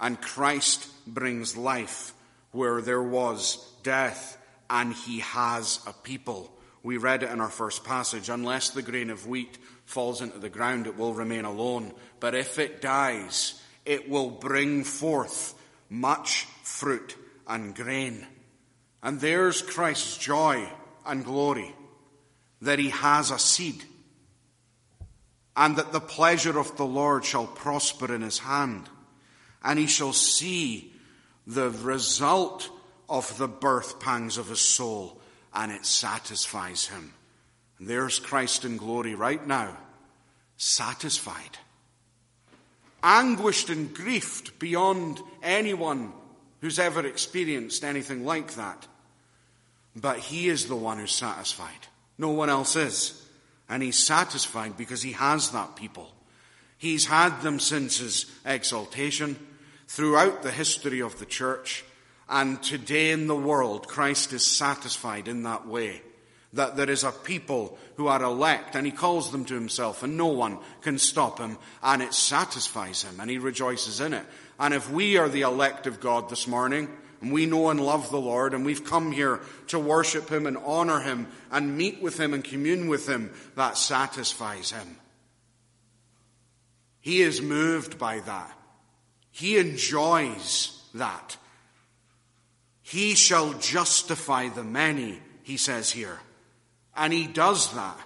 [0.01, 2.13] And Christ brings life
[2.53, 4.39] where there was death,
[4.69, 6.53] and he has a people.
[6.83, 8.29] We read it in our first passage.
[8.29, 11.93] Unless the grain of wheat falls into the ground, it will remain alone.
[12.21, 15.55] But if it dies, it will bring forth
[15.89, 17.17] much fruit
[17.47, 18.27] and grain.
[19.03, 20.69] And there's Christ's joy
[21.05, 21.75] and glory
[22.63, 23.85] that he has a seed
[25.57, 28.89] and that the pleasure of the Lord shall prosper in his hand,
[29.65, 30.93] and he shall see
[31.47, 32.69] the result
[33.09, 35.21] of the birth pangs of his soul,
[35.55, 37.15] and it satisfies him.
[37.79, 39.77] And there's Christ in glory right now,
[40.57, 41.59] satisfied,
[43.03, 46.13] anguished and griefed beyond anyone
[46.61, 48.87] who's ever experienced anything like that.
[49.95, 51.87] But he is the one who's satisfied.
[52.19, 53.26] No one else is.
[53.69, 56.13] And he's satisfied because he has that people.
[56.79, 59.37] He's had them since his exaltation
[59.89, 61.85] throughout the history of the church.
[62.29, 66.03] And today in the world, Christ is satisfied in that way.
[66.53, 70.17] That there is a people who are elect and he calls them to himself and
[70.17, 74.25] no one can stop him and it satisfies him and he rejoices in it.
[74.59, 76.89] And if we are the elect of God this morning,
[77.21, 80.57] and we know and love the Lord, and we've come here to worship Him and
[80.57, 83.33] honor Him and meet with Him and commune with Him.
[83.55, 84.97] That satisfies Him.
[87.01, 88.59] He is moved by that.
[89.31, 91.37] He enjoys that.
[92.83, 96.21] He shall justify the many, he says here.
[96.97, 97.99] And he does that.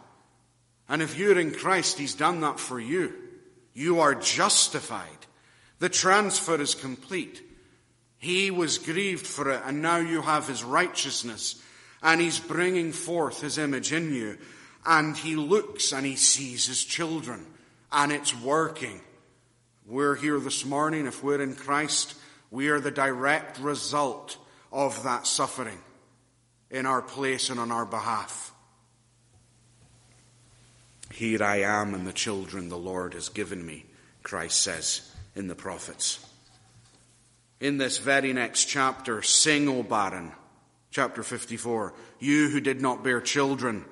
[0.89, 3.15] And if you're in Christ, he's done that for you.
[3.75, 5.07] You are justified.
[5.79, 7.43] The transfer is complete.
[8.21, 11.61] He was grieved for it, and now you have his righteousness,
[12.03, 14.37] and he's bringing forth his image in you.
[14.85, 17.47] And he looks and he sees his children,
[17.91, 19.01] and it's working.
[19.87, 22.15] We're here this morning, if we're in Christ,
[22.51, 24.37] we are the direct result
[24.71, 25.79] of that suffering
[26.71, 28.53] in our place and on our behalf.
[31.11, 33.87] Here I am and the children the Lord has given me,
[34.23, 36.30] Christ says in the prophets
[37.61, 40.33] in this very next chapter, Sing, O barren,
[40.91, 43.85] chapter 54, you who did not bear children,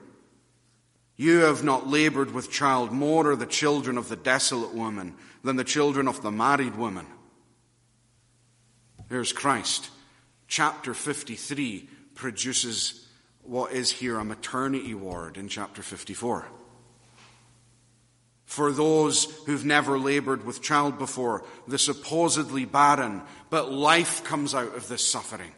[1.16, 5.14] you have not labored with child, more are the children of the desolate woman
[5.44, 7.06] than the children of the married woman.
[9.08, 9.90] There's Christ.
[10.46, 13.06] Chapter 53 produces
[13.42, 16.46] what is here a maternity ward in chapter 54
[18.48, 23.20] for those who've never labored with child before, the supposedly barren,
[23.50, 25.52] but life comes out of this suffering.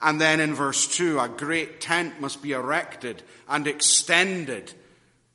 [0.00, 4.72] And then in verse 2, a great tent must be erected and extended.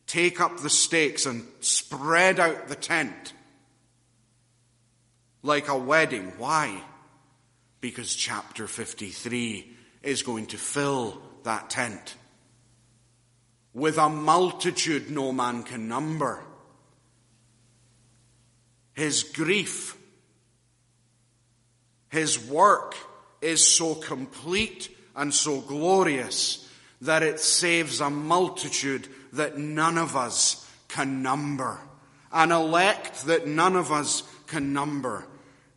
[0.08, 3.34] Take up the stakes and spread out the tent
[5.44, 6.34] like a wedding.
[6.40, 6.82] Why?
[7.80, 9.72] Because chapter 53
[10.02, 12.16] is going to fill that tent
[13.76, 16.44] with a multitude no man can number
[18.98, 19.96] his grief,
[22.10, 22.96] his work
[23.42, 26.68] is so complete and so glorious
[27.02, 31.80] that it saves a multitude that none of us can number.
[32.32, 35.18] An elect that none of us can number.
[35.18, 35.28] Are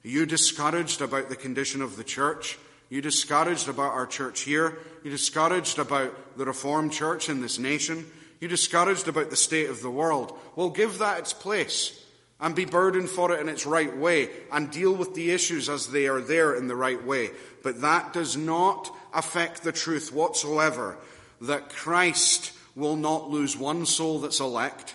[0.03, 2.57] you discouraged about the condition of the church?
[2.91, 4.67] Are you discouraged about our church here?
[4.67, 7.99] Are you discouraged about the Reformed church in this nation?
[7.99, 10.39] Are you discouraged about the state of the world?
[10.57, 12.03] Well, give that its place
[12.41, 15.89] and be burdened for it in its right way and deal with the issues as
[15.89, 17.31] they are there in the right way.
[17.63, 20.97] But that does not affect the truth whatsoever
[21.41, 24.95] that Christ will not lose one soul that's elect,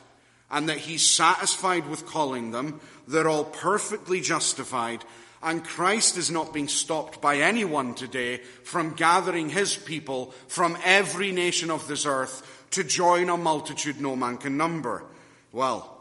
[0.49, 2.79] and that he's satisfied with calling them.
[3.07, 5.03] They're all perfectly justified,
[5.41, 11.31] and Christ is not being stopped by anyone today from gathering his people from every
[11.31, 15.03] nation of this earth to join a multitude no man can number.
[15.51, 15.94] Well,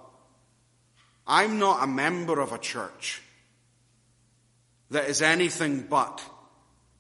[1.27, 3.23] I'm not a member of a church
[4.91, 6.23] that is anything but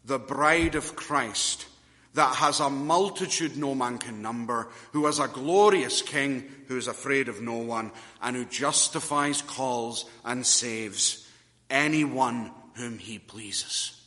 [0.04, 1.66] the bride of Christ
[2.14, 6.86] that has a multitude no man can number, who has a glorious king who is
[6.86, 7.90] afraid of no one,
[8.22, 11.28] and who justifies, calls, and saves
[11.68, 14.00] anyone whom he pleases.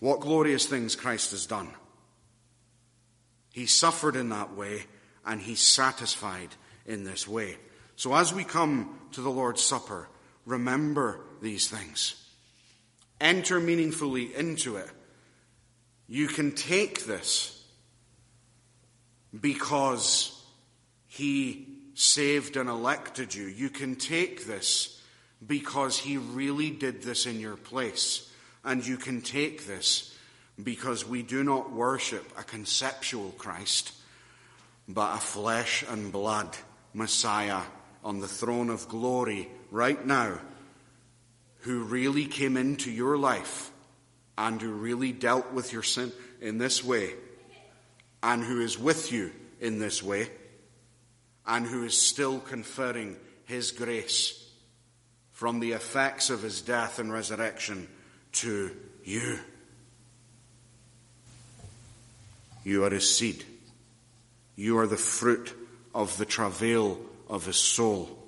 [0.00, 1.70] What glorious things Christ has done.
[3.52, 4.84] He suffered in that way,
[5.26, 6.50] and he's satisfied
[6.86, 7.56] in this way.
[7.96, 10.08] So as we come to the Lord's Supper,
[10.44, 12.22] remember these things.
[13.20, 14.90] Enter meaningfully into it.
[16.08, 17.64] You can take this
[19.38, 20.32] because
[21.06, 23.46] he saved and elected you.
[23.46, 25.02] You can take this
[25.44, 28.30] because he really did this in your place.
[28.64, 30.14] And you can take this
[30.62, 33.92] because we do not worship a conceptual Christ,
[34.88, 36.56] but a flesh and blood
[36.94, 37.62] Messiah
[38.04, 40.38] on the throne of glory right now
[41.60, 43.72] who really came into your life
[44.38, 47.10] and who really dealt with your sin in this way
[48.22, 50.28] and who is with you in this way
[51.46, 54.42] and who is still conferring his grace
[55.32, 57.88] from the effects of his death and resurrection
[58.32, 58.70] to
[59.04, 59.38] you.
[62.64, 63.44] You are his seed.
[64.56, 65.54] You are the fruit
[65.94, 66.98] of the travail
[67.28, 68.18] of his soul,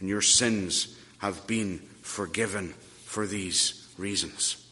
[0.00, 4.66] and your sins have been forgiven for these reasons.